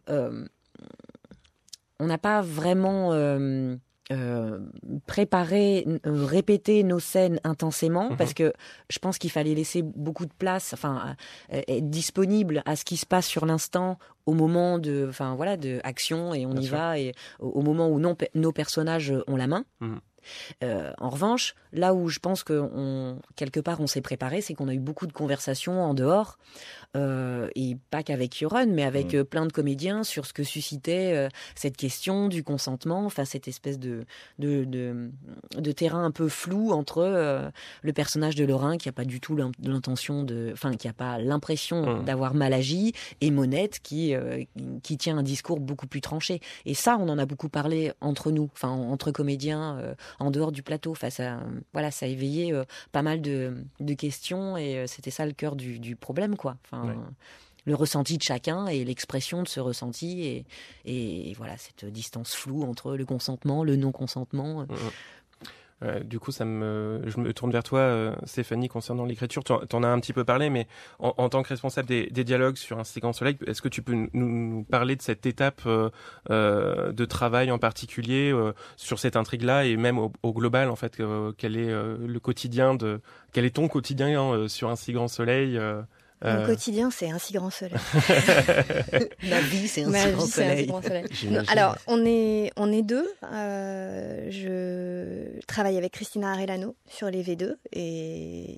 on 2.00 2.06
n'a 2.06 2.18
pas 2.18 2.40
vraiment 2.42 3.12
euh, 3.12 3.76
euh, 4.12 4.58
préparé, 5.06 5.86
euh, 6.06 6.24
répété 6.24 6.82
nos 6.82 7.00
scènes 7.00 7.40
intensément, 7.44 8.10
mhm. 8.10 8.16
parce 8.16 8.34
que 8.34 8.52
je 8.90 8.98
pense 8.98 9.18
qu'il 9.18 9.30
fallait 9.30 9.54
laisser 9.54 9.82
beaucoup 9.82 10.26
de 10.26 10.32
place, 10.38 10.72
enfin, 10.72 11.16
être 11.50 11.90
disponible 11.90 12.62
à 12.66 12.76
ce 12.76 12.84
qui 12.84 12.96
se 12.96 13.06
passe 13.06 13.26
sur 13.26 13.46
l'instant 13.46 13.98
au 14.26 14.34
moment 14.34 14.78
de, 14.78 15.06
enfin 15.08 15.34
voilà, 15.34 15.56
de 15.56 15.80
action 15.84 16.34
et 16.34 16.46
on 16.46 16.54
y 16.54 16.66
va 16.66 16.98
et 16.98 17.12
au, 17.38 17.62
moment 17.62 17.88
où 17.88 17.98
nos 17.98 18.52
personnages 18.52 19.12
ont 19.26 19.36
la 19.36 19.46
main. 19.46 19.64
Mhm. 20.62 20.92
en 20.98 21.08
revanche, 21.08 21.54
là 21.72 21.94
où 21.94 22.08
je 22.08 22.18
pense 22.18 22.42
que 22.42 23.14
quelque 23.36 23.60
part 23.60 23.80
on 23.80 23.86
s'est 23.86 24.00
préparé, 24.00 24.40
c'est 24.40 24.54
qu'on 24.54 24.68
a 24.68 24.74
eu 24.74 24.78
beaucoup 24.78 25.06
de 25.06 25.12
conversations 25.12 25.82
en 25.82 25.94
dehors 25.94 26.38
euh, 26.96 27.48
et 27.54 27.76
pas 27.90 28.02
qu'avec 28.02 28.40
Yoron, 28.40 28.66
mais 28.68 28.82
avec 28.82 29.12
mm. 29.12 29.18
euh, 29.18 29.24
plein 29.24 29.44
de 29.44 29.52
comédiens 29.52 30.04
sur 30.04 30.24
ce 30.24 30.32
que 30.32 30.42
suscitait 30.42 31.12
euh, 31.14 31.28
cette 31.54 31.76
question 31.76 32.28
du 32.28 32.42
consentement, 32.42 33.04
enfin 33.04 33.26
cette 33.26 33.46
espèce 33.46 33.78
de, 33.78 34.06
de, 34.38 34.64
de, 34.64 35.72
terrain 35.72 36.02
un 36.02 36.10
peu 36.10 36.28
flou 36.28 36.72
entre 36.72 37.50
le 37.82 37.92
personnage 37.92 38.36
de 38.36 38.44
Lorrain 38.44 38.78
qui 38.78 38.88
a 38.88 38.92
pas 38.92 39.04
du 39.04 39.20
tout 39.20 39.36
l'intention 39.36 40.22
de, 40.22 40.50
enfin 40.54 40.72
qui 40.74 40.88
a 40.88 40.94
pas 40.94 41.18
l'impression 41.18 42.00
mm. 42.00 42.04
d'avoir 42.04 42.34
mal 42.34 42.54
agi, 42.54 42.94
et 43.20 43.30
Monette 43.30 43.80
qui 43.80 44.14
qui 44.82 44.96
tient 44.96 45.18
un 45.18 45.22
discours 45.22 45.60
beaucoup 45.60 45.86
plus 45.86 46.00
tranché. 46.00 46.40
Et 46.64 46.74
ça, 46.74 46.96
on 46.98 47.08
en 47.10 47.18
a 47.18 47.26
beaucoup 47.26 47.50
parlé 47.50 47.92
entre 48.00 48.30
nous, 48.30 48.48
enfin 48.54 48.70
entre 48.70 49.10
comédiens 49.10 49.94
en 50.18 50.30
dehors 50.30 50.52
du 50.52 50.62
plateau. 50.62 50.92
Enfin, 50.92 51.10
ça, 51.10 51.40
voilà, 51.72 51.90
ça 51.90 52.06
a 52.06 52.08
éveillé 52.08 52.54
pas 52.92 53.02
mal 53.02 53.20
de, 53.20 53.64
de 53.80 53.94
questions 53.94 54.56
et 54.56 54.86
c'était 54.86 55.10
ça 55.10 55.26
le 55.26 55.32
cœur 55.32 55.56
du, 55.56 55.78
du 55.78 55.96
problème, 55.96 56.36
quoi. 56.36 56.56
Enfin, 56.64 56.94
le 57.68 57.74
ressenti 57.74 58.16
de 58.16 58.22
chacun 58.22 58.66
et 58.66 58.84
l'expression 58.84 59.42
de 59.42 59.48
ce 59.48 59.60
ressenti 59.60 60.22
et, 60.22 60.46
et, 61.30 61.34
voilà 61.34 61.56
cette 61.58 61.84
distance 61.84 62.34
floue 62.34 62.62
entre 62.62 62.96
le 62.96 63.04
consentement, 63.04 63.62
le 63.62 63.76
non-consentement. 63.76 64.62
Mmh, 64.62 64.74
mmh. 65.80 66.00
du 66.04 66.18
coup, 66.18 66.32
ça 66.32 66.44
me, 66.44 67.02
je 67.06 67.18
me 67.20 67.32
tourne 67.32 67.50
vers 67.50 67.62
toi, 67.62 67.80
euh, 67.80 68.14
Stéphanie, 68.24 68.68
concernant 68.68 69.04
l'écriture. 69.04 69.44
Tu 69.44 69.52
en, 69.52 69.82
as 69.82 69.88
un 69.88 70.00
petit 70.00 70.12
peu 70.12 70.24
parlé, 70.24 70.50
mais 70.50 70.66
en, 70.98 71.28
tant 71.28 71.42
que 71.42 71.48
responsable 71.48 71.88
des, 71.88 72.24
dialogues 72.24 72.56
sur 72.56 72.78
un 72.78 72.84
séquence 72.84 73.18
soleil, 73.18 73.38
est-ce 73.46 73.62
que 73.62 73.68
tu 73.68 73.82
peux 73.82 74.08
nous, 74.12 74.64
parler 74.64 74.96
de 74.96 75.02
cette 75.02 75.26
étape 75.26 75.62
euh, 75.66 75.90
euh, 76.30 76.92
de 76.92 77.04
travail 77.04 77.50
en 77.50 77.58
particulier 77.58 78.34
sur 78.76 78.98
cette 78.98 79.16
intrigue-là 79.16 79.64
et 79.64 79.76
même 79.76 79.98
au, 79.98 80.32
global, 80.32 80.70
en 80.70 80.76
fait, 80.76 81.00
quel 81.36 81.56
est 81.56 81.70
le 81.70 82.18
quotidien 82.18 82.74
de, 82.74 83.00
quel 83.32 83.44
est 83.44 83.56
ton 83.56 83.68
quotidien 83.68 84.48
sur 84.48 84.70
un 84.70 84.76
si 84.76 84.92
grand 84.92 85.08
soleil 85.08 85.58
mon 86.22 86.30
euh. 86.30 86.46
quotidien, 86.46 86.90
c'est 86.90 87.10
un 87.10 87.18
si 87.18 87.32
grand 87.32 87.50
soleil. 87.50 87.78
Ma 89.22 89.40
vie, 89.40 89.68
c'est 89.68 89.84
un, 89.84 89.92
si 89.92 90.12
grand 90.12 90.26
soleil. 90.26 90.70
alors, 91.48 91.76
on 91.86 92.04
est, 92.04 92.50
on 92.56 92.72
est 92.72 92.82
deux. 92.82 93.08
Euh, 93.32 94.28
je 94.30 95.40
travaille 95.46 95.76
avec 95.78 95.92
Christina 95.92 96.32
Arellano 96.32 96.74
sur 96.88 97.08
les 97.08 97.22
V2 97.22 97.54
et 97.72 98.56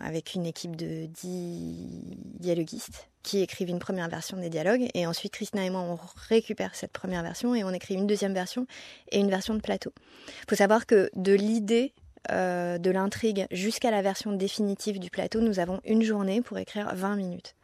avec 0.00 0.34
une 0.34 0.44
équipe 0.44 0.74
de 0.74 1.06
10 1.06 2.16
dialoguistes 2.40 3.08
qui 3.22 3.42
écrivent 3.42 3.68
une 3.68 3.78
première 3.78 4.08
version 4.08 4.36
des 4.36 4.48
dialogues. 4.48 4.88
Et 4.94 5.06
ensuite, 5.06 5.32
Christina 5.32 5.64
et 5.64 5.70
moi, 5.70 5.82
on 5.82 5.98
récupère 6.28 6.74
cette 6.74 6.92
première 6.92 7.22
version 7.22 7.54
et 7.54 7.62
on 7.62 7.70
écrit 7.70 7.94
une 7.94 8.08
deuxième 8.08 8.34
version 8.34 8.66
et 9.12 9.20
une 9.20 9.30
version 9.30 9.54
de 9.54 9.60
plateau. 9.60 9.92
Il 10.26 10.50
faut 10.50 10.56
savoir 10.56 10.86
que 10.86 11.10
de 11.14 11.32
l'idée 11.32 11.94
euh, 12.30 12.78
de 12.78 12.90
l'intrigue 12.90 13.46
jusqu'à 13.50 13.90
la 13.90 14.02
version 14.02 14.32
définitive 14.32 14.98
du 14.98 15.10
plateau, 15.10 15.40
nous 15.40 15.58
avons 15.58 15.80
une 15.84 16.02
journée 16.02 16.40
pour 16.40 16.58
écrire 16.58 16.94
20 16.94 17.16
minutes. 17.16 17.54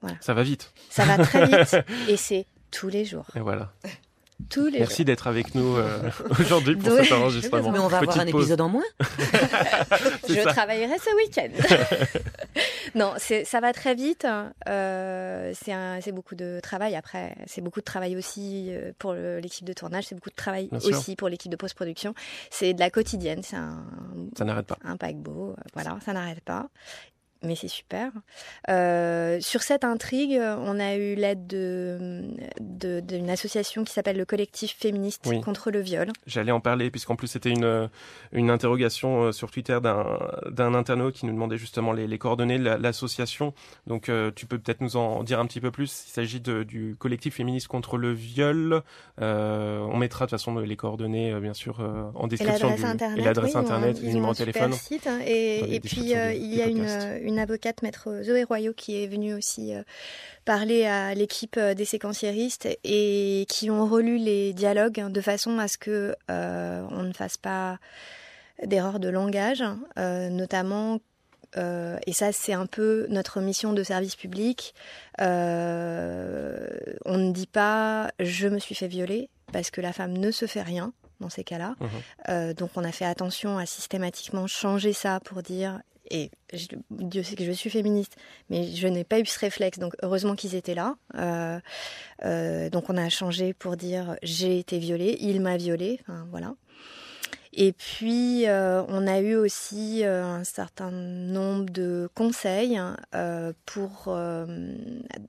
Voilà. 0.00 0.16
Ça 0.20 0.34
va 0.34 0.42
vite. 0.42 0.72
Ça 0.88 1.04
va 1.04 1.18
très 1.18 1.46
vite 1.46 1.76
et 2.08 2.16
c'est 2.16 2.46
tous 2.70 2.88
les 2.88 3.04
jours. 3.04 3.26
Et 3.36 3.40
voilà. 3.40 3.72
Tous 4.48 4.66
les 4.66 4.78
Merci 4.80 5.04
d'être 5.04 5.26
avec 5.26 5.54
nous 5.54 5.76
euh, 5.76 6.10
aujourd'hui 6.40 6.76
pour 6.76 6.92
Oui. 6.92 7.04
cet 7.04 7.12
enregistrement. 7.12 7.70
Mais 7.70 7.78
on 7.78 7.88
va 7.88 7.98
avoir 7.98 8.18
un 8.20 8.26
pause. 8.26 8.42
épisode 8.42 8.60
en 8.60 8.68
moins. 8.68 8.84
Je 10.28 10.34
ça. 10.34 10.52
travaillerai 10.52 10.96
ce 10.98 11.16
week-end. 11.16 11.50
non, 12.94 13.14
ça 13.44 13.60
va 13.60 13.72
très 13.72 13.94
vite. 13.94 14.26
Euh, 14.68 15.52
c'est 15.54 16.12
beaucoup 16.12 16.34
de 16.34 16.60
travail. 16.62 16.96
Après, 16.96 17.34
c'est 17.46 17.60
beaucoup 17.60 17.80
de 17.80 17.84
travail 17.84 18.16
aussi 18.16 18.68
euh, 18.70 18.92
pour 18.98 19.12
l'équipe 19.14 19.66
de 19.66 19.72
tournage. 19.72 20.04
C'est 20.08 20.14
beaucoup 20.14 20.30
de 20.30 20.34
travail 20.36 20.68
Bien 20.70 20.80
sûr. 20.80 20.96
aussi 20.96 21.16
pour 21.16 21.28
l'équipe 21.28 21.50
de 21.50 21.56
post-production. 21.56 22.14
C'est 22.50 22.72
de 22.74 22.80
la 22.80 22.90
quotidienne. 22.90 23.42
C'est 23.42 23.56
un, 23.56 23.84
Ça 24.36 24.44
n'arrête 24.44 24.66
pas. 24.66 24.78
un 24.84 24.96
paquebot. 24.96 25.54
Voilà, 25.74 25.98
ça 26.04 26.12
n'arrête 26.12 26.40
pas. 26.40 26.68
Mais 27.42 27.54
c'est 27.56 27.68
super. 27.68 28.12
Euh, 28.68 29.38
sur 29.40 29.62
cette 29.62 29.82
intrigue, 29.84 30.38
on 30.38 30.78
a 30.78 30.94
eu 30.96 31.14
l'aide 31.14 31.46
de- 31.46 32.22
de- 32.60 33.00
d'une 33.00 33.30
association 33.30 33.82
qui 33.82 33.92
s'appelle 33.94 34.18
le 34.18 34.26
collectif 34.26 34.76
féministe 34.78 35.24
Oui. 35.26 35.40
contre 35.40 35.70
le 35.70 35.80
viol. 35.80 36.08
J'allais 36.26 36.52
en 36.52 36.60
parler 36.60 36.90
puisqu'en 36.90 37.16
plus 37.16 37.28
c'était 37.28 37.48
une, 37.50 37.88
une 38.32 38.50
interrogation 38.50 39.22
euh, 39.24 39.32
sur 39.32 39.50
Twitter 39.50 39.78
d'un 39.82 40.74
internaute 40.74 41.14
qui 41.14 41.24
nous 41.26 41.32
demandait 41.32 41.56
justement 41.56 41.92
les, 41.92 42.06
les 42.06 42.18
coordonnées 42.18 42.58
de 42.58 42.64
la- 42.64 42.76
l'association. 42.76 43.54
Donc 43.86 44.10
euh, 44.10 44.30
tu 44.36 44.44
peux 44.46 44.58
peut-être 44.58 44.82
nous 44.82 44.96
en 44.96 45.22
dire 45.24 45.40
un 45.40 45.46
petit 45.46 45.60
peu 45.60 45.70
plus. 45.70 46.04
Il 46.08 46.10
s'agit 46.12 46.40
du 46.40 46.94
collectif 46.98 47.36
féministe 47.36 47.68
contre 47.68 47.96
le 47.96 48.12
viol. 48.12 48.82
Euh, 49.20 49.78
on 49.90 49.96
mettra 49.96 50.26
de 50.26 50.30
toute 50.30 50.38
façon 50.38 50.58
les 50.58 50.76
coordonnées 50.76 51.32
bien 51.40 51.54
sûr 51.54 51.80
en 52.14 52.26
Et 52.26 52.30
description 52.30 52.68
l'adresse 52.68 52.80
du 52.84 52.86
internet. 52.86 53.18
et 53.18 53.22
l'adresse 53.24 53.54
oui, 53.54 53.60
internet, 53.60 53.98
ils 54.02 54.08
le 54.08 54.12
numéro 54.14 54.32
de 54.32 54.36
téléphone. 54.38 54.72
site, 54.74 55.06
hein, 55.06 55.20
et, 55.26 55.74
et 55.74 55.80
puis 55.80 56.00
il 56.02 56.08
y 56.08 56.14
a 56.62 56.66
une, 56.66 57.29
une 57.30 57.38
avocate, 57.38 57.82
maître 57.82 58.20
Zoé 58.22 58.44
Royaux, 58.44 58.74
qui 58.74 59.02
est 59.02 59.06
venue 59.06 59.32
aussi 59.34 59.74
euh, 59.74 59.82
parler 60.44 60.84
à 60.86 61.14
l'équipe 61.14 61.56
euh, 61.56 61.74
des 61.74 61.84
séquenciéristes 61.86 62.68
et 62.84 63.46
qui 63.48 63.70
ont 63.70 63.86
relu 63.86 64.18
les 64.18 64.52
dialogues 64.52 65.00
hein, 65.00 65.08
de 65.10 65.20
façon 65.20 65.58
à 65.58 65.66
ce 65.68 65.78
que 65.78 66.14
euh, 66.30 66.86
on 66.90 67.02
ne 67.04 67.12
fasse 67.12 67.36
pas 67.38 67.78
d'erreur 68.62 69.00
de 69.00 69.08
langage, 69.08 69.64
notamment. 69.96 70.98
euh, 71.56 71.96
et 72.06 72.12
ça, 72.12 72.30
c'est 72.30 72.52
un 72.52 72.66
peu 72.66 73.06
notre 73.08 73.40
mission 73.40 73.72
de 73.72 73.82
service 73.82 74.16
public. 74.16 74.74
Euh, 75.20 76.66
on 77.04 77.16
ne 77.16 77.32
dit 77.32 77.46
pas 77.46 78.10
je 78.20 78.48
me 78.48 78.58
suis 78.58 78.74
fait 78.74 78.88
violer 78.88 79.28
parce 79.52 79.70
que 79.70 79.80
la 79.80 79.92
femme 79.92 80.12
ne 80.16 80.30
se 80.30 80.46
fait 80.46 80.62
rien 80.62 80.92
dans 81.20 81.28
ces 81.30 81.44
cas-là. 81.44 81.74
Euh, 82.28 82.54
donc 82.54 82.70
on 82.76 82.84
a 82.84 82.92
fait 82.92 83.04
attention 83.04 83.58
à 83.58 83.66
systématiquement 83.66 84.46
changer 84.46 84.92
ça 84.92 85.20
pour 85.20 85.42
dire, 85.42 85.80
et 86.10 86.30
Dieu 86.90 87.22
sait 87.22 87.36
que 87.36 87.44
je 87.44 87.52
suis 87.52 87.70
féministe, 87.70 88.16
mais 88.48 88.64
je 88.64 88.88
n'ai 88.88 89.04
pas 89.04 89.20
eu 89.20 89.26
ce 89.26 89.38
réflexe, 89.38 89.78
donc 89.78 89.94
heureusement 90.02 90.34
qu'ils 90.34 90.54
étaient 90.54 90.74
là. 90.74 90.96
Euh, 91.14 91.60
euh, 92.24 92.68
donc 92.70 92.90
on 92.90 92.96
a 92.96 93.08
changé 93.08 93.54
pour 93.54 93.76
dire 93.76 94.16
j'ai 94.22 94.58
été 94.58 94.78
violée, 94.78 95.16
il 95.20 95.40
m'a 95.40 95.56
violée, 95.56 96.00
voilà. 96.30 96.54
Et 97.52 97.72
puis 97.72 98.46
euh, 98.46 98.82
on 98.88 99.06
a 99.06 99.20
eu 99.20 99.34
aussi 99.34 100.04
un 100.04 100.44
certain 100.44 100.90
nombre 100.90 101.70
de 101.70 102.08
conseils 102.14 102.80
pour 103.66 104.16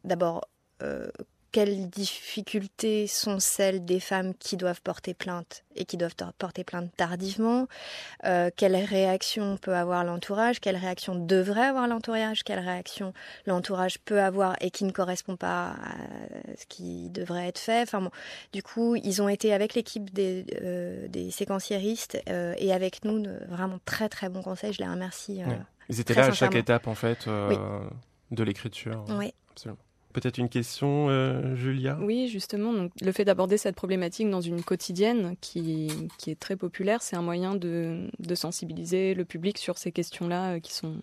d'abord 0.04 0.48
quelles 1.51 1.89
difficultés 1.89 3.07
sont 3.07 3.39
celles 3.39 3.83
des 3.83 3.99
femmes 3.99 4.33
qui 4.35 4.55
doivent 4.57 4.81
porter 4.81 5.13
plainte 5.13 5.63
et 5.75 5.85
qui 5.85 5.97
doivent 5.97 6.15
porter 6.37 6.63
plainte 6.63 6.89
tardivement 6.95 7.67
Euh, 8.25 8.49
Quelle 8.55 8.75
réaction 8.75 9.57
peut 9.57 9.75
avoir 9.75 10.03
l'entourage 10.03 10.59
Quelle 10.59 10.77
réaction 10.77 11.15
devrait 11.15 11.65
avoir 11.65 11.87
l'entourage 11.87 12.43
Quelle 12.43 12.59
réaction 12.59 13.13
l'entourage 13.45 13.97
peut 13.99 14.21
avoir 14.21 14.55
et 14.61 14.71
qui 14.71 14.83
ne 14.85 14.91
correspond 14.91 15.35
pas 15.35 15.71
à 15.71 16.55
ce 16.57 16.65
qui 16.67 17.09
devrait 17.09 17.47
être 17.47 17.59
fait 17.59 17.81
Enfin 17.81 18.01
bon, 18.01 18.11
du 18.53 18.63
coup, 18.63 18.95
ils 18.95 19.21
ont 19.21 19.29
été 19.29 19.53
avec 19.53 19.73
l'équipe 19.73 20.13
des, 20.13 20.45
euh, 20.61 21.07
des 21.07 21.31
séquenciéristes 21.31 22.17
euh, 22.29 22.53
et 22.57 22.73
avec 22.73 23.03
nous 23.05 23.19
de 23.19 23.39
vraiment 23.49 23.79
très 23.85 24.07
très 24.09 24.29
bons 24.29 24.41
conseils. 24.43 24.73
Je 24.73 24.79
les 24.79 24.89
remercie. 24.89 25.41
euh. 25.43 25.47
Ils 25.89 25.99
étaient 25.99 26.13
là 26.13 26.25
à 26.27 26.31
chaque 26.31 26.55
étape 26.55 26.87
en 26.87 26.95
fait 26.95 27.25
Oui. 27.27 27.57
de 28.31 28.43
l'écriture. 28.43 29.03
Oui. 29.09 29.33
Absolument. 29.51 29.79
Peut-être 30.13 30.38
une 30.38 30.50
question, 30.50 31.10
euh, 31.10 31.56
Julia? 31.56 31.97
Oui, 32.02 32.28
justement, 32.28 32.74
donc, 32.74 32.91
le 33.02 33.12
fait 33.12 33.26
d'aborder 33.26 33.58
cette 33.58 33.76
problématique 33.76 34.30
dans 34.30 34.41
une 34.41 34.63
quotidienne 34.63 35.36
qui, 35.41 35.89
qui 36.17 36.32
est 36.32 36.39
très 36.39 36.56
populaire, 36.56 37.02
c'est 37.02 37.15
un 37.15 37.21
moyen 37.21 37.56
de, 37.56 38.08
de 38.19 38.36
sensibiliser 38.36 39.13
le 39.13 39.26
public 39.26 39.58
sur 39.58 39.78
ces 39.78 39.91
questions-là 39.91 40.54
euh, 40.56 40.60
qui 40.60 40.74
sont, 40.74 40.95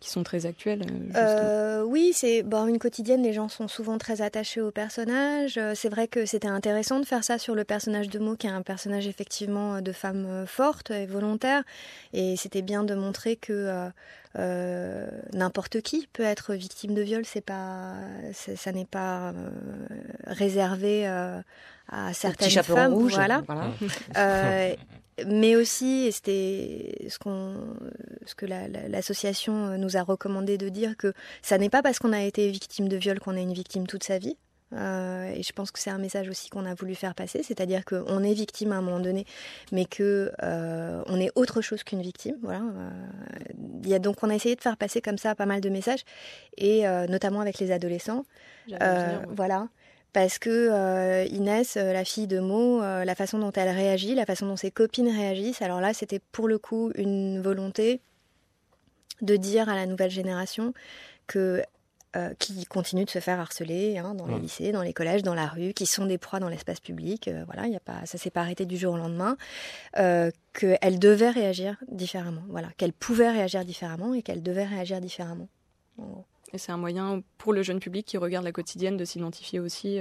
qui 0.00 0.10
sont 0.10 0.22
très 0.22 0.46
actuelles. 0.46 0.86
euh, 1.16 1.82
oui, 1.82 2.12
c'est 2.14 2.42
bon, 2.42 2.66
une 2.66 2.78
quotidienne. 2.78 3.22
Les 3.22 3.32
gens 3.32 3.48
sont 3.48 3.68
souvent 3.68 3.98
très 3.98 4.22
attachés 4.22 4.60
au 4.60 4.70
personnage. 4.70 5.60
C'est 5.74 5.88
vrai 5.88 6.08
que 6.08 6.24
c'était 6.24 6.48
intéressant 6.48 7.00
de 7.00 7.04
faire 7.04 7.24
ça 7.24 7.38
sur 7.38 7.54
le 7.54 7.64
personnage 7.64 8.08
de 8.08 8.18
Mo, 8.18 8.36
qui 8.36 8.46
est 8.46 8.50
un 8.50 8.62
personnage 8.62 9.06
effectivement 9.06 9.80
de 9.82 9.92
femme 9.92 10.44
forte 10.46 10.90
et 10.90 11.06
volontaire. 11.06 11.64
Et 12.12 12.36
c'était 12.36 12.62
bien 12.62 12.84
de 12.84 12.94
montrer 12.94 13.36
que 13.36 13.52
euh, 13.52 13.88
euh, 14.38 15.08
n'importe 15.32 15.80
qui 15.80 16.08
peut 16.12 16.22
être 16.22 16.54
victime 16.54 16.94
de 16.94 17.02
viol. 17.02 17.24
C'est 17.24 17.40
pas, 17.40 17.94
c'est- 18.32 18.56
ça 18.56 18.72
n'est 18.72 18.84
pas 18.84 19.30
euh, 19.30 19.50
réservé 20.26 21.06
euh, 21.08 21.40
à 21.88 22.12
certaines 22.12 22.48
femmes. 22.62 22.92
rouge. 22.94 23.14
Voilà. 23.14 23.42
voilà. 23.46 23.70
Euh, 24.16 24.74
mais 25.26 25.56
aussi, 25.56 26.06
et 26.06 26.12
c'était 26.12 27.06
ce, 27.08 27.18
qu'on, 27.18 27.54
ce 28.24 28.34
que 28.34 28.46
la- 28.46 28.68
la- 28.68 28.88
l'association 28.88 29.76
nous 29.76 29.96
a 29.96 30.02
recommandé 30.02 30.56
de 30.58 30.68
dire, 30.68 30.96
que 30.96 31.12
ça 31.42 31.58
n'est 31.58 31.68
pas 31.70 31.82
parce 31.82 31.98
qu'on 31.98 32.12
a 32.12 32.22
été 32.22 32.48
victime 32.50 32.88
de 32.88 32.96
viol 32.96 33.18
qu'on 33.20 33.36
est 33.36 33.42
une 33.42 33.52
victime 33.52 33.86
toute 33.86 34.04
sa 34.04 34.18
vie. 34.18 34.36
Euh, 34.72 35.32
et 35.34 35.42
je 35.42 35.52
pense 35.52 35.70
que 35.70 35.78
c'est 35.78 35.90
un 35.90 35.98
message 35.98 36.28
aussi 36.28 36.48
qu'on 36.48 36.64
a 36.64 36.74
voulu 36.74 36.94
faire 36.94 37.14
passer, 37.14 37.42
c'est-à-dire 37.42 37.84
qu'on 37.84 38.22
est 38.22 38.32
victime 38.32 38.72
à 38.72 38.76
un 38.76 38.82
moment 38.82 39.00
donné, 39.00 39.24
mais 39.72 39.84
que 39.84 40.30
euh, 40.42 41.02
on 41.06 41.20
est 41.20 41.30
autre 41.34 41.60
chose 41.60 41.82
qu'une 41.82 42.02
victime. 42.02 42.36
Voilà. 42.42 42.60
Euh, 42.60 42.90
il 43.82 43.88
y 43.88 43.94
a 43.94 43.98
donc 43.98 44.22
on 44.22 44.30
a 44.30 44.34
essayé 44.34 44.54
de 44.54 44.60
faire 44.60 44.76
passer 44.76 45.00
comme 45.00 45.18
ça 45.18 45.34
pas 45.34 45.46
mal 45.46 45.60
de 45.60 45.68
messages, 45.68 46.04
et 46.56 46.86
euh, 46.86 47.06
notamment 47.06 47.40
avec 47.40 47.58
les 47.58 47.72
adolescents. 47.72 48.24
Ouais. 48.70 48.78
Voilà. 49.28 49.68
Parce 50.12 50.40
que 50.40 51.24
Inès, 51.28 51.76
la 51.76 52.04
fille 52.04 52.26
de 52.26 52.40
Mo, 52.40 52.80
la 52.80 53.14
façon 53.14 53.38
dont 53.38 53.52
elle 53.52 53.68
réagit, 53.68 54.16
la 54.16 54.26
façon 54.26 54.46
dont 54.46 54.56
ses 54.56 54.72
copines 54.72 55.08
réagissent, 55.08 55.62
alors 55.62 55.80
là, 55.80 55.94
c'était 55.94 56.20
pour 56.32 56.48
le 56.48 56.58
coup 56.58 56.90
une 56.96 57.40
volonté 57.40 58.00
de 59.22 59.36
dire 59.36 59.68
à 59.68 59.76
la 59.76 59.86
nouvelle 59.86 60.10
génération 60.10 60.74
que 61.28 61.62
euh, 62.16 62.34
qui 62.40 62.64
continuent 62.66 63.04
de 63.04 63.10
se 63.10 63.20
faire 63.20 63.38
harceler 63.38 63.98
hein, 63.98 64.14
dans 64.16 64.26
les 64.26 64.38
lycées, 64.40 64.72
dans 64.72 64.82
les 64.82 64.92
collèges, 64.92 65.22
dans 65.22 65.34
la 65.34 65.46
rue, 65.46 65.72
qui 65.72 65.86
sont 65.86 66.06
des 66.06 66.18
proies 66.18 66.40
dans 66.40 66.48
l'espace 66.48 66.80
public. 66.80 67.28
euh, 67.28 67.44
voilà, 67.46 67.68
il 67.68 67.72
y 67.72 67.76
a 67.76 67.80
pas, 67.80 68.04
ça 68.04 68.18
s'est 68.18 68.30
pas 68.30 68.40
arrêté 68.40 68.66
du 68.66 68.76
jour 68.76 68.94
au 68.94 68.96
lendemain. 68.96 69.36
Euh, 69.96 70.32
qu'elles 70.52 70.98
devaient 70.98 71.30
réagir 71.30 71.76
différemment. 71.88 72.42
Voilà, 72.48 72.68
qu'elles 72.76 72.92
pouvaient 72.92 73.30
réagir 73.30 73.64
différemment 73.64 74.12
et 74.12 74.22
qu'elles 74.22 74.42
devaient 74.42 74.64
réagir 74.64 75.00
différemment. 75.00 75.46
Et 76.52 76.58
c'est 76.58 76.72
un 76.72 76.78
moyen 76.78 77.22
pour 77.38 77.52
le 77.52 77.62
jeune 77.62 77.78
public 77.78 78.06
qui 78.06 78.16
regarde 78.16 78.44
la 78.44 78.50
quotidienne 78.50 78.96
de 78.96 79.04
s'identifier 79.04 79.60
aussi. 79.60 80.00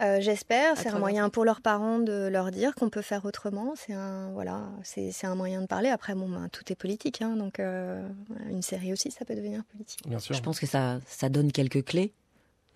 Euh, 0.00 0.20
J'espère. 0.20 0.76
C'est 0.76 0.88
un 0.88 0.98
moyen 0.98 1.28
pour 1.28 1.44
leurs 1.44 1.60
parents 1.60 1.98
de 1.98 2.28
leur 2.28 2.50
dire 2.50 2.74
qu'on 2.74 2.88
peut 2.90 3.02
faire 3.02 3.24
autrement. 3.24 3.74
C'est 3.76 3.92
un 3.92 4.30
voilà, 4.32 4.70
c'est 4.82 5.12
c'est 5.12 5.26
un 5.26 5.34
moyen 5.34 5.60
de 5.62 5.66
parler. 5.66 5.88
Après, 5.90 6.14
bon, 6.14 6.28
ben, 6.28 6.48
tout 6.50 6.70
est 6.72 6.76
politique, 6.76 7.20
hein, 7.22 7.36
donc 7.36 7.60
euh, 7.60 8.08
une 8.50 8.62
série 8.62 8.92
aussi, 8.92 9.10
ça 9.10 9.24
peut 9.24 9.34
devenir 9.34 9.64
politique. 9.64 10.08
Bien 10.08 10.18
sûr. 10.18 10.34
Je 10.34 10.42
pense 10.42 10.58
que 10.60 10.66
ça, 10.66 10.98
ça 11.06 11.28
donne 11.28 11.52
quelques 11.52 11.84
clés 11.84 12.12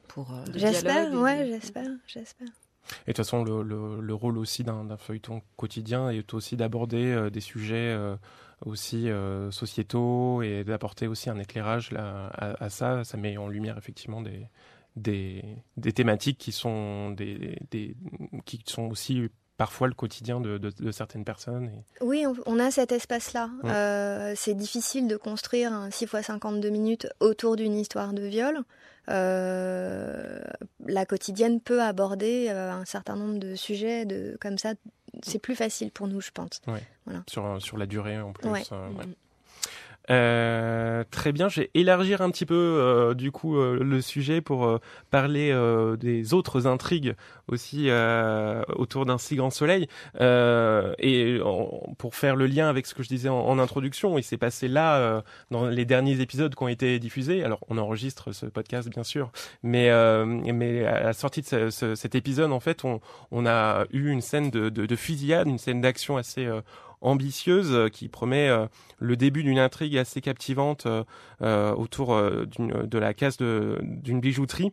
pour. 0.09 0.33
euh, 0.33 0.45
J'espère, 0.55 1.13
ouais, 1.15 1.47
j'espère, 1.49 1.91
j'espère. 2.07 2.49
Et 3.09 3.11
de 3.11 3.17
toute 3.17 3.17
façon, 3.17 3.43
le, 3.43 3.63
le- 3.65 4.01
le 4.01 4.15
rôle 4.15 4.39
aussi 4.39 4.63
d'un 4.63 4.85
d'un 4.85 4.97
feuilleton 4.97 5.43
quotidien 5.57 6.11
est 6.11 6.33
aussi 6.35 6.57
d'aborder 6.57 7.13
euh, 7.13 7.31
des 7.31 7.41
sujets 7.41 7.75
euh, 7.93 8.15
aussi 8.65 9.11
euh, 9.11 9.51
sociétaux 9.51 10.41
et 10.43 10.63
d'apporter 10.63 11.09
aussi 11.09 11.29
un 11.29 11.39
éclairage 11.39 11.91
là, 11.91 12.29
à, 12.29 12.65
à 12.65 12.71
ça. 12.71 13.03
Ça 13.03 13.17
met 13.17 13.37
en 13.39 13.49
lumière 13.49 13.77
effectivement 13.77 14.21
des, 14.23 14.47
des, 14.97 15.45
des 15.77 15.93
thématiques 15.93 16.39
qui 16.39 16.53
sont, 16.53 17.11
des, 17.11 17.59
des- 17.71 17.97
qui 18.45 18.63
sont 18.67 18.85
aussi 18.89 19.29
parfois 19.59 19.89
le 19.89 19.95
quotidien 19.95 20.41
de, 20.41 20.59
de- 20.59 20.71
de 20.71 20.91
certaines 20.91 21.25
personnes. 21.25 21.69
Et... 21.71 22.05
Oui, 22.05 22.25
on, 22.47 22.59
a 22.59 22.71
cet 22.71 22.93
espace-là. 22.93 23.51
Euh, 23.65 24.33
c'est 24.37 24.55
difficile 24.55 25.07
de 25.09 25.17
construire 25.17 25.73
un 25.73 25.91
6 25.91 26.05
x 26.05 26.27
52 26.27 26.69
minutes 26.71 27.07
autour 27.21 27.57
d'une 27.57 27.75
histoire 27.75 28.13
de 28.13 28.23
viol. 28.23 28.59
Euh, 29.09 30.41
la 30.87 31.07
quotidienne 31.07 31.61
peut 31.61 31.83
aborder 31.83 32.49
euh, 32.51 32.73
un 32.73 32.85
certain 32.85 33.17
nombre 33.17 33.39
de 33.39 33.55
sujets 33.55 34.05
de, 34.05 34.37
comme 34.41 34.59
ça. 34.59 34.75
C'est 35.23 35.39
plus 35.39 35.55
facile 35.57 35.91
pour 35.91 36.09
nous, 36.09 36.21
je 36.21 36.31
pense. 36.33 36.61
sur, 37.27 37.63
sur 37.63 37.79
la 37.79 37.87
durée 37.87 38.19
en 38.21 38.33
plus. 38.33 38.49
Ouais. 38.51 38.63
euh, 38.73 38.89
ouais. 38.91 39.05
Euh, 40.09 41.03
très 41.11 41.33
bien, 41.33 41.49
je 41.49 41.63
vais 41.63 41.71
élargir 41.75 42.21
un 42.23 42.31
petit 42.31 42.47
peu 42.47 42.55
euh, 42.55 43.15
du 43.15 43.33
coup 43.33 43.57
euh, 43.59 43.79
le 43.83 44.01
sujet 44.01 44.41
pour 44.41 44.65
euh, 44.65 44.79
parler 45.11 45.51
euh, 45.51 45.97
des 45.97 46.33
autres 46.33 46.69
intrigues 46.69 47.15
aussi 47.49 47.89
autour 48.77 49.07
d'un 49.07 49.19
si 49.19 49.37
grand 49.37 49.51
soleil 49.51 49.87
et 50.21 51.39
pour 51.99 52.15
faire 52.17 52.35
le 52.35 52.47
lien 52.47 52.69
avec 52.69 52.87
ce 52.87 52.95
que 52.95 53.03
je 53.05 53.09
disais 53.09 53.29
en, 53.29 53.59
introduction, 53.61 54.19
il 54.19 54.23
s'est 54.25 54.37
passé 54.37 54.67
là 54.69 55.23
dans 55.53 55.67
les 55.69 55.85
derniers 55.85 56.21
épisodes 56.21 56.53
qui 56.55 56.63
ont 56.63 56.69
été 56.69 56.99
diffusés. 56.99 57.45
Alors 57.45 57.61
on 57.69 57.79
enregistre 57.79 58.33
ce 58.33 58.47
podcast 58.47 58.89
bien 58.89 59.05
sûr, 59.05 59.31
mais 59.63 59.91
mais 60.53 60.85
à 60.85 61.05
la 61.05 61.13
sortie 61.13 61.41
de 61.43 61.47
ce- 61.47 61.71
ce- 61.71 61.95
cet 61.95 62.17
épisode 62.17 62.51
en 62.51 62.61
fait, 62.61 62.83
on, 62.85 63.47
a 63.47 63.85
eu 63.93 64.11
une 64.11 64.21
scène 64.23 64.51
de, 64.51 64.69
de, 64.69 64.87
de 64.87 64.97
fusillade, 64.97 65.47
une 65.47 65.59
scène 65.59 65.81
d'action 65.81 66.17
assez 66.17 66.49
ambitieuse 67.01 67.73
euh, 67.73 67.89
qui 67.89 68.09
promet 68.09 68.49
euh, 68.49 68.67
le 68.99 69.17
début 69.17 69.43
d'une 69.43 69.59
intrigue 69.59 69.97
assez 69.97 70.21
captivante 70.21 70.87
euh, 71.43 71.75
autour 71.75 72.17
de 72.17 72.99
la 72.99 73.15
casse 73.15 73.39
d'une 73.39 74.21
bijouterie 74.21 74.73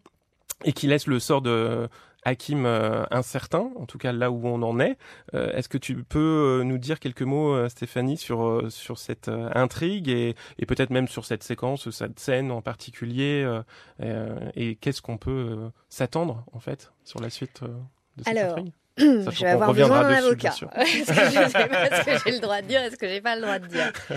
et 0.65 0.73
qui 0.73 0.87
laisse 0.87 1.07
le 1.07 1.19
sort 1.19 1.41
de 1.41 1.89
Hakim 2.25 2.65
euh, 2.65 3.03
incertain, 3.11 3.69
en 3.75 3.85
tout 3.85 3.97
cas 3.97 4.11
là 4.13 4.31
où 4.31 4.47
on 4.47 4.61
en 4.61 4.79
est. 4.79 4.97
Euh, 5.33 5.51
Est-ce 5.51 5.69
que 5.69 5.77
tu 5.77 6.03
peux 6.03 6.61
euh, 6.61 6.63
nous 6.63 6.77
dire 6.77 6.99
quelques 6.99 7.23
mots, 7.23 7.67
Stéphanie, 7.69 8.17
sur, 8.17 8.71
sur 8.71 8.97
cette 8.97 9.29
intrigue 9.29 10.07
et, 10.09 10.35
et 10.57 10.65
peut-être 10.65 10.89
même 10.89 11.07
sur 11.07 11.25
cette 11.25 11.43
séquence, 11.43 11.89
cette 11.89 12.19
scène 12.19 12.51
en 12.51 12.61
particulier 12.61 13.45
Et 14.55 14.75
qu'est-ce 14.75 15.01
qu'on 15.01 15.17
peut 15.17 15.69
s'attendre, 15.89 16.45
en 16.53 16.59
fait, 16.59 16.93
sur 17.03 17.19
la 17.19 17.29
suite 17.29 17.61
de 17.63 18.23
cette 18.23 18.37
Alors, 18.37 18.57
intrigue? 18.57 18.73
Je 18.97 19.43
vais 19.43 19.49
avoir 19.49 19.73
besoin 19.73 20.03
d'un 20.03 20.15
avocat. 20.15 20.53
Est-ce 20.75 22.03
que 22.05 22.11
j'ai 22.25 22.31
le 22.31 22.39
droit 22.39 22.61
de 22.61 22.67
dire, 22.67 22.81
est-ce 22.81 22.95
que 22.95 23.07
j'ai 23.07 23.21
pas 23.21 23.35
le 23.35 23.41
droit 23.41 23.59
de 23.59 23.67
dire. 23.67 23.91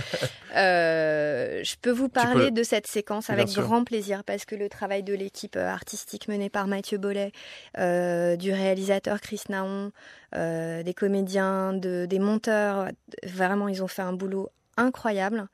Euh, 0.56 1.60
je 1.62 1.74
peux 1.82 1.90
vous 1.90 2.08
parler 2.08 2.46
peux- 2.46 2.50
de 2.50 2.62
cette 2.62 2.86
séquence 2.86 3.28
avec 3.28 3.48
grand 3.50 3.84
plaisir 3.84 4.24
parce 4.24 4.46
que 4.46 4.54
le 4.54 4.70
travail 4.70 5.02
de 5.02 5.12
l'équipe 5.12 5.54
euh, 5.56 5.68
artistique 5.68 6.28
menée 6.28 6.48
par 6.48 6.66
Mathieu 6.66 6.96
Bollet, 6.96 7.32
euh, 7.76 8.36
du 8.36 8.52
réalisateur 8.52 9.20
Chris 9.20 9.42
Naon, 9.50 9.92
euh, 10.34 10.82
des 10.82 10.94
comédiens, 10.94 11.74
de, 11.74 12.06
des 12.06 12.18
monteurs, 12.18 12.88
vraiment 13.22 13.68
ils 13.68 13.82
ont 13.82 13.88
fait 13.88 14.00
un 14.00 14.14
boulot 14.14 14.48
incroyable. 14.78 15.46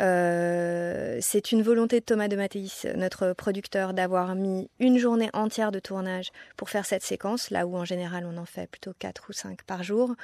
Euh, 0.00 1.18
c'est 1.20 1.52
une 1.52 1.62
volonté 1.62 2.00
de 2.00 2.04
Thomas 2.04 2.28
de 2.28 2.36
Mathéis, 2.36 2.86
notre 2.96 3.32
producteur, 3.34 3.92
d'avoir 3.94 4.34
mis 4.34 4.70
une 4.78 4.98
journée 4.98 5.30
entière 5.32 5.70
de 5.72 5.78
tournage 5.78 6.30
pour 6.56 6.70
faire 6.70 6.86
cette 6.86 7.02
séquence, 7.02 7.50
là 7.50 7.66
où 7.66 7.76
en 7.76 7.84
général 7.84 8.26
on 8.26 8.36
en 8.38 8.44
fait 8.46 8.68
plutôt 8.70 8.92
4 8.98 9.26
ou 9.28 9.32
5 9.32 9.62
par 9.64 9.82
jour, 9.82 10.14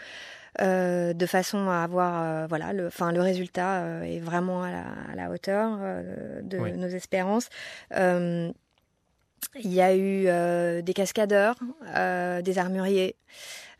euh, 0.60 1.12
de 1.12 1.26
façon 1.26 1.68
à 1.68 1.82
avoir, 1.82 2.22
euh, 2.22 2.46
voilà, 2.48 2.72
le, 2.72 2.86
enfin, 2.86 3.12
le 3.12 3.20
résultat 3.20 4.06
est 4.06 4.20
vraiment 4.20 4.62
à 4.62 4.70
la, 4.70 4.84
à 5.12 5.14
la 5.16 5.30
hauteur 5.30 5.78
de 6.42 6.58
Oui. 6.58 6.72
nos 6.72 6.88
espérances. 6.88 7.48
Il 9.60 9.72
y 9.72 9.80
a 9.80 9.94
eu 9.94 10.26
euh, 10.26 10.82
des 10.82 10.94
cascadeurs, 10.94 11.56
euh, 11.96 12.42
des 12.42 12.58
armuriers. 12.58 13.16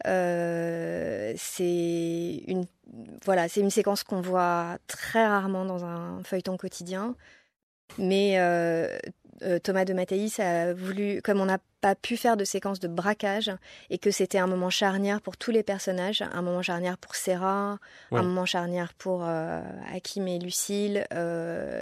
Euh, 0.07 1.33
c'est 1.37 2.42
une 2.47 2.64
voilà, 3.25 3.49
c'est 3.49 3.61
une 3.61 3.71
séquence 3.71 4.03
qu'on 4.03 4.21
voit 4.21 4.79
très 4.87 5.27
rarement 5.27 5.64
dans 5.64 5.85
un 5.85 6.23
feuilleton 6.25 6.57
quotidien. 6.57 7.14
Mais 7.99 8.38
Thomas 9.62 9.85
de 9.85 9.92
Mathéis 9.92 10.40
a 10.40 10.73
voulu, 10.73 11.21
comme 11.23 11.40
on 11.40 11.44
n'a 11.47 11.59
pas 11.81 11.94
pu 11.94 12.16
faire 12.16 12.37
de 12.37 12.44
séquence 12.44 12.81
de 12.81 12.88
braquage 12.88 13.51
et 13.90 13.99
que 13.99 14.11
c'était 14.11 14.38
un 14.38 14.47
moment 14.47 14.71
charnière 14.71 15.21
pour 15.21 15.37
tous 15.37 15.51
les 15.51 15.62
personnages, 15.62 16.23
un 16.23 16.42
moment 16.42 16.62
charnière 16.62 16.99
pour 16.99 17.12
Oui. 18.12 18.18
un 18.18 18.23
moment 18.23 18.47
charnière 18.47 18.94
pour 18.94 19.25
euh, 19.25 19.61
Hakim 19.92 20.27
et 20.29 20.38
Lucille. 20.38 21.07
euh, 21.12 21.81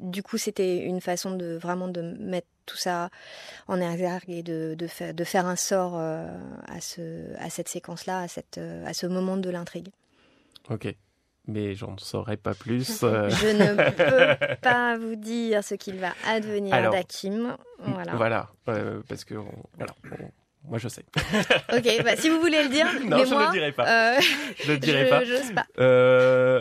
du 0.00 0.22
coup, 0.22 0.38
c'était 0.38 0.78
une 0.78 1.00
façon 1.00 1.32
de 1.32 1.56
vraiment 1.56 1.88
de 1.88 2.00
mettre 2.02 2.48
tout 2.68 2.76
ça 2.76 3.08
en 3.66 3.80
exergue 3.80 4.28
et 4.30 4.42
de, 4.44 4.74
de, 4.78 4.86
fa- 4.86 5.12
de 5.12 5.24
faire 5.24 5.46
un 5.46 5.56
sort 5.56 5.94
euh, 5.96 6.26
à, 6.68 6.80
ce, 6.80 7.34
à 7.38 7.50
cette 7.50 7.68
séquence-là, 7.68 8.20
à, 8.20 8.28
cette, 8.28 8.58
euh, 8.58 8.84
à 8.86 8.92
ce 8.94 9.06
moment 9.06 9.36
de 9.36 9.50
l'intrigue. 9.50 9.88
Ok. 10.70 10.94
Mais 11.50 11.74
j'en 11.74 11.96
saurais 11.96 12.36
pas 12.36 12.52
plus. 12.54 13.02
euh. 13.02 13.30
Je 13.30 13.46
ne 13.48 13.74
peux 13.74 14.56
pas 14.62 14.98
vous 14.98 15.16
dire 15.16 15.64
ce 15.64 15.74
qu'il 15.74 15.96
va 15.96 16.12
advenir 16.26 16.90
d'Hakim. 16.90 17.56
Voilà. 17.78 18.14
Voilà, 18.16 18.48
euh, 18.68 19.00
parce 19.08 19.24
que 19.24 19.34
on- 19.34 19.50
voilà, 19.78 19.94
on- 20.12 20.68
moi 20.68 20.76
je 20.78 20.88
sais. 20.88 21.04
Ok, 21.72 22.04
bah, 22.04 22.16
si 22.16 22.28
vous 22.28 22.40
voulez 22.40 22.62
le 22.64 22.68
dire, 22.68 22.86
Non, 23.04 23.16
mais 23.18 23.24
je 23.26 23.32
moi, 23.32 23.46
le 23.46 23.52
dirai 23.52 23.72
pas. 23.72 24.16
euh, 24.16 24.20
Je 24.62 24.72
le 24.72 24.78
dirai 24.78 25.06
je- 25.24 25.52
pas. 25.54 25.64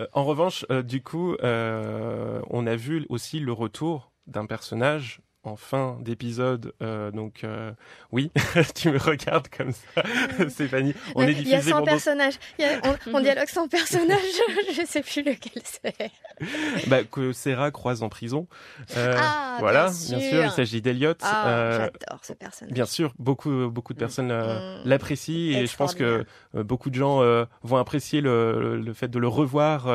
pas. 0.05 0.07
En 0.17 0.23
revanche, 0.23 0.65
du 0.85 1.03
coup, 1.03 1.35
on 1.41 2.67
a 2.67 2.75
vu 2.77 3.05
aussi 3.09 3.39
le 3.41 3.51
retour 3.51 4.13
d'un 4.27 4.45
personnage 4.45 5.19
en 5.47 5.55
fin 5.55 5.97
d'épisode. 6.01 6.73
euh, 6.81 7.11
donc, 7.11 7.43
euh, 7.43 7.71
oui, 8.11 8.31
tu 8.75 8.91
me 8.91 8.97
regardes 8.99 9.47
comme 9.49 9.71
ça, 9.71 10.03
Stéphanie. 10.49 10.93
On 11.15 11.21
Mais 11.25 11.31
est 11.31 11.35
il 11.35 11.47
y 11.47 11.53
a 11.53 11.57
diffusé 11.57 11.71
100 11.71 11.77
pendant- 11.79 11.85
personnages. 11.91 12.35
Il 12.59 12.65
y 12.65 12.67
a- 12.67 12.79
on, 12.83 13.13
on 13.17 13.19
dialogue 13.21 13.47
100 13.47 13.67
personnages. 13.67 14.19
je 14.75 14.85
sais 14.85 15.01
plus 15.01 15.23
lequel 15.23 15.61
c'est. 15.63 16.11
bah, 16.87 17.03
que 17.03 17.31
Serra 17.31 17.71
croise 17.71 18.03
en 18.03 18.09
prison. 18.09 18.47
Euh, 18.95 19.15
Ah, 19.17 19.57
voilà, 19.59 19.85
bien 19.85 19.93
sûr. 19.93 20.19
sûr. 20.21 20.43
Il 20.45 20.51
s'agit 20.51 20.81
d'Eliot. 20.81 21.13
Ah, 21.21 21.71
j'adore 21.77 22.19
ce 22.23 22.33
personnage. 22.33 22.73
Bien 22.73 22.85
sûr, 22.85 23.13
beaucoup 23.19 23.69
beaucoup 23.69 23.93
de 23.93 23.99
personnes 23.99 24.27
Mm. 24.31 24.81
l'apprécient 24.85 25.59
et 25.59 25.65
je 25.67 25.75
pense 25.75 25.95
que 25.95 26.25
beaucoup 26.53 26.89
de 26.89 26.95
gens 26.95 27.21
vont 27.63 27.77
apprécier 27.77 28.21
le, 28.21 28.77
le 28.77 28.93
fait 28.93 29.07
de 29.07 29.19
le 29.19 29.27
revoir 29.27 29.87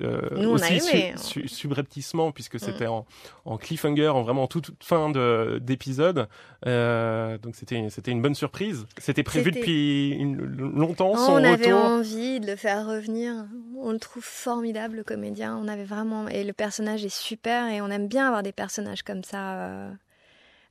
Nous, 0.00 0.48
on 0.48 0.52
a 0.52 0.54
aussi 0.54 0.72
aimé. 0.74 1.14
su- 1.16 1.42
su- 1.42 1.48
subrepticement 1.48 2.32
puisque 2.32 2.58
c'était 2.60 2.86
Mm. 2.86 2.90
en, 2.90 3.06
en 3.44 3.58
cliffhanger, 3.58 4.08
en 4.08 4.22
vraiment 4.22 4.46
toute 4.46 4.70
fin 4.82 4.99
de 5.08 5.58
d'épisode. 5.62 6.28
Euh, 6.66 7.38
donc 7.38 7.56
c'était 7.56 7.86
c'était 7.88 8.10
une 8.10 8.20
bonne 8.20 8.34
surprise. 8.34 8.84
C'était 8.98 9.22
prévu 9.22 9.50
depuis 9.52 10.10
une- 10.10 10.36
longtemps 10.76 11.16
son 11.16 11.32
on 11.32 11.36
avait 11.44 11.72
envie 11.72 12.38
de 12.40 12.46
le 12.46 12.56
faire 12.56 12.86
revenir. 12.86 13.46
On 13.78 13.92
le 13.92 13.98
trouve 13.98 14.22
formidable, 14.24 14.96
le 14.98 15.04
comédien. 15.04 15.56
On 15.56 15.68
avait 15.68 15.84
vraiment 15.84 16.28
et 16.28 16.44
le 16.44 16.52
personnage 16.52 17.02
est 17.04 17.14
super 17.14 17.68
et 17.68 17.80
on 17.80 17.88
aime 17.88 18.08
bien 18.08 18.26
avoir 18.26 18.42
des 18.42 18.52
personnages 18.52 19.02
comme 19.02 19.24
ça. 19.24 19.54
euh, 19.60 19.90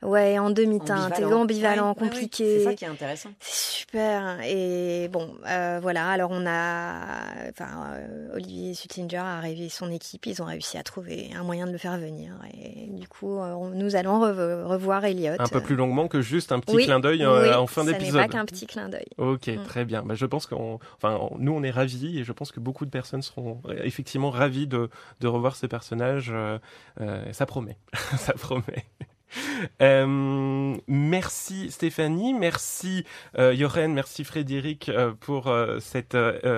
Ouais, 0.02 0.40
en 0.40 0.50
demi-teinte, 0.50 1.20
et 1.20 1.26
ambivalent, 1.26 1.90
Ouais, 1.94 1.98
ouais, 1.98 2.02
ouais. 2.04 2.10
compliqué. 2.10 2.60
C'est 2.60 2.64
ça 2.64 2.74
qui 2.74 2.86
est 2.86 2.88
intéressant. 2.88 3.30
C'est 3.42 3.80
super. 3.80 4.40
Et 4.46 5.10
bon, 5.12 5.36
euh, 5.48 5.80
voilà. 5.82 6.08
Alors 6.08 6.32
on 6.32 6.46
a, 6.48 7.50
enfin, 7.50 7.92
euh, 7.96 8.36
Olivier 8.36 8.74
Suttinger 8.76 9.18
a 9.18 9.38
arrivé 9.38 9.68
son 9.68 9.92
équipe. 9.92 10.26
Ils 10.26 10.42
ont 10.42 10.46
réussi 10.46 10.78
à 10.78 10.84
trouver 10.84 11.32
un 11.36 11.44
moyen 11.44 11.68
de 11.68 11.72
le 11.74 11.78
faire 11.78 11.98
venir. 11.98 12.32
Et 12.54 12.88
du 12.88 13.08
coup, 13.10 13.40
euh, 13.40 13.54
on- 13.54 13.70
nous 13.72 13.96
allons 13.98 14.20
re- 14.26 14.64
revoir 14.64 15.04
Elliot. 15.04 15.34
Un 15.38 15.48
peu 15.48 15.60
plus 15.62 15.76
longuement 15.76 16.08
que 16.08 16.22
juste 16.22 16.52
un 16.54 16.60
petit 16.62 16.76
Oui, 16.78 16.86
clin 16.86 17.00
d'œil 17.02 17.26
oui, 17.28 17.54
en 17.54 17.68
fin 17.68 17.84
Ça 17.84 17.92
d'épisode. 17.92 18.22
n'est 18.22 18.28
pas 18.28 18.32
qu'un 18.32 18.46
petit 18.46 18.68
clin 18.68 18.88
d'œil. 18.88 19.08
Ok, 19.18 19.48
Mm. 19.48 19.64
très 19.64 19.84
bien. 19.84 20.04
Bah, 20.04 20.16
je 20.16 20.26
pense 20.26 20.46
qu'on, 20.48 20.80
enfin, 20.96 21.20
nous 21.40 21.52
on 21.52 21.62
est 21.64 21.72
ravis 21.72 22.20
et 22.20 22.24
je 22.24 22.32
pense 22.32 22.52
que 22.54 22.60
beaucoup 22.62 22.86
de 22.86 22.92
personnes 22.92 23.22
seront 23.22 23.62
effectivement 23.84 24.30
ravis 24.30 24.66
de, 24.68 24.90
de 25.20 25.28
revoir 25.28 25.56
ces 25.58 25.68
personnages. 25.68 26.32
euh, 26.34 26.58
euh, 27.02 27.26
ça 27.34 27.46
promet, 27.46 27.78
ça 28.18 28.32
promet. 28.34 28.86
Euh, 29.82 30.76
merci 30.88 31.72
Stéphanie, 31.72 32.34
merci 32.34 33.06
euh, 33.38 33.56
merci 33.88 34.24
Frédéric 34.24 34.90
euh, 34.90 35.14
pour 35.20 35.48
euh, 35.48 35.80
cette 35.80 36.18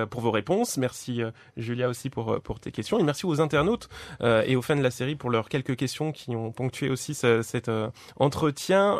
pour 0.10 0.21
vos 0.21 0.31
réponses, 0.31 0.77
merci 0.77 1.21
Julia 1.57 1.89
aussi 1.89 2.10
pour 2.10 2.41
pour 2.41 2.60
tes 2.60 2.71
questions. 2.71 2.99
Et 2.99 3.03
merci 3.03 3.25
aux 3.25 3.41
internautes 3.41 3.89
et 4.23 4.55
aux 4.55 4.62
fans 4.62 4.75
de 4.75 4.81
la 4.81 4.91
série 4.91 5.15
pour 5.15 5.29
leurs 5.29 5.49
quelques 5.49 5.75
questions 5.75 6.12
qui 6.12 6.36
ont 6.36 6.51
ponctué 6.51 6.89
aussi 6.89 7.13
ce- 7.13 7.41
cet 7.41 7.69
entretien. 8.17 8.97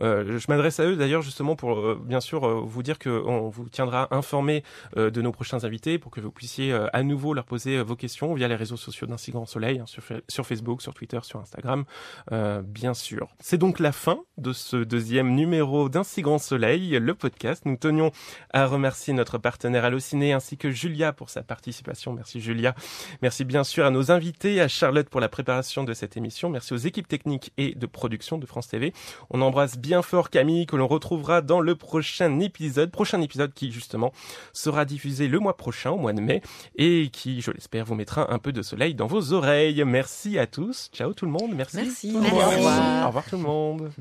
Je 0.00 0.46
m'adresse 0.48 0.80
à 0.80 0.84
eux 0.86 0.96
d'ailleurs 0.96 1.22
justement 1.22 1.56
pour 1.56 1.96
bien 1.96 2.20
sûr 2.20 2.64
vous 2.64 2.82
dire 2.82 2.98
que 2.98 3.10
on 3.10 3.48
vous 3.48 3.68
tiendra 3.68 4.08
informé 4.14 4.62
de 4.96 5.22
nos 5.22 5.32
prochains 5.32 5.64
invités 5.64 5.98
pour 5.98 6.10
que 6.10 6.20
vous 6.20 6.30
puissiez 6.30 6.72
à 6.92 7.02
nouveau 7.02 7.34
leur 7.34 7.44
poser 7.44 7.82
vos 7.82 7.96
questions 7.96 8.34
via 8.34 8.48
les 8.48 8.56
réseaux 8.56 8.76
sociaux 8.76 9.06
d'un 9.06 9.18
si 9.18 9.30
grand 9.32 9.46
soleil 9.46 9.78
hein, 9.78 9.86
sur, 9.86 10.02
sur 10.28 10.46
Facebook, 10.46 10.82
sur 10.82 10.94
Twitter, 10.94 11.18
sur 11.22 11.40
Instagram, 11.40 11.84
euh, 12.32 12.62
bien 12.92 12.94
sûr. 12.94 13.28
C'est 13.40 13.56
donc 13.56 13.78
la 13.78 13.90
fin 13.90 14.20
de 14.36 14.52
ce 14.52 14.76
deuxième 14.76 15.34
numéro 15.34 15.88
d'un 15.88 16.04
si 16.04 16.20
grand 16.20 16.38
soleil, 16.38 16.90
le 16.90 17.14
podcast. 17.14 17.62
Nous 17.64 17.78
tenions 17.78 18.12
à 18.52 18.66
remercier 18.66 19.14
notre 19.14 19.38
partenaire 19.38 19.86
Allociné 19.86 20.34
ainsi 20.34 20.58
que 20.58 20.70
Julia 20.70 21.14
pour 21.14 21.30
sa 21.30 21.42
participation. 21.42 22.12
Merci 22.12 22.42
Julia. 22.42 22.74
Merci 23.22 23.44
bien 23.44 23.64
sûr 23.64 23.86
à 23.86 23.90
nos 23.90 24.10
invités, 24.10 24.60
à 24.60 24.68
Charlotte 24.68 25.08
pour 25.08 25.20
la 25.20 25.30
préparation 25.30 25.84
de 25.84 25.94
cette 25.94 26.18
émission. 26.18 26.50
Merci 26.50 26.74
aux 26.74 26.76
équipes 26.76 27.08
techniques 27.08 27.54
et 27.56 27.74
de 27.74 27.86
production 27.86 28.36
de 28.36 28.44
France 28.44 28.68
TV. 28.68 28.92
On 29.30 29.40
embrasse 29.40 29.78
bien 29.78 30.02
fort 30.02 30.28
Camille 30.28 30.66
que 30.66 30.76
l'on 30.76 30.86
retrouvera 30.86 31.40
dans 31.40 31.60
le 31.60 31.76
prochain 31.76 32.40
épisode, 32.40 32.90
prochain 32.90 33.22
épisode 33.22 33.54
qui 33.54 33.72
justement 33.72 34.12
sera 34.52 34.84
diffusé 34.84 35.28
le 35.28 35.38
mois 35.38 35.56
prochain, 35.56 35.92
au 35.92 35.96
mois 35.96 36.12
de 36.12 36.20
mai, 36.20 36.42
et 36.76 37.08
qui, 37.10 37.40
je 37.40 37.52
l'espère, 37.52 37.86
vous 37.86 37.94
mettra 37.94 38.30
un 38.30 38.38
peu 38.38 38.52
de 38.52 38.60
soleil 38.60 38.94
dans 38.94 39.06
vos 39.06 39.32
oreilles. 39.32 39.82
Merci 39.86 40.38
à 40.38 40.46
tous. 40.46 40.90
Ciao 40.92 41.14
tout 41.14 41.24
le 41.24 41.32
monde. 41.32 41.52
Merci. 41.54 41.78
Merci. 41.78 42.14
Au 42.14 42.20
Merci. 42.20 42.81
Au 43.04 43.06
revoir 43.06 43.24
tout 43.24 43.36
le 43.36 43.42
monde. 43.42 43.92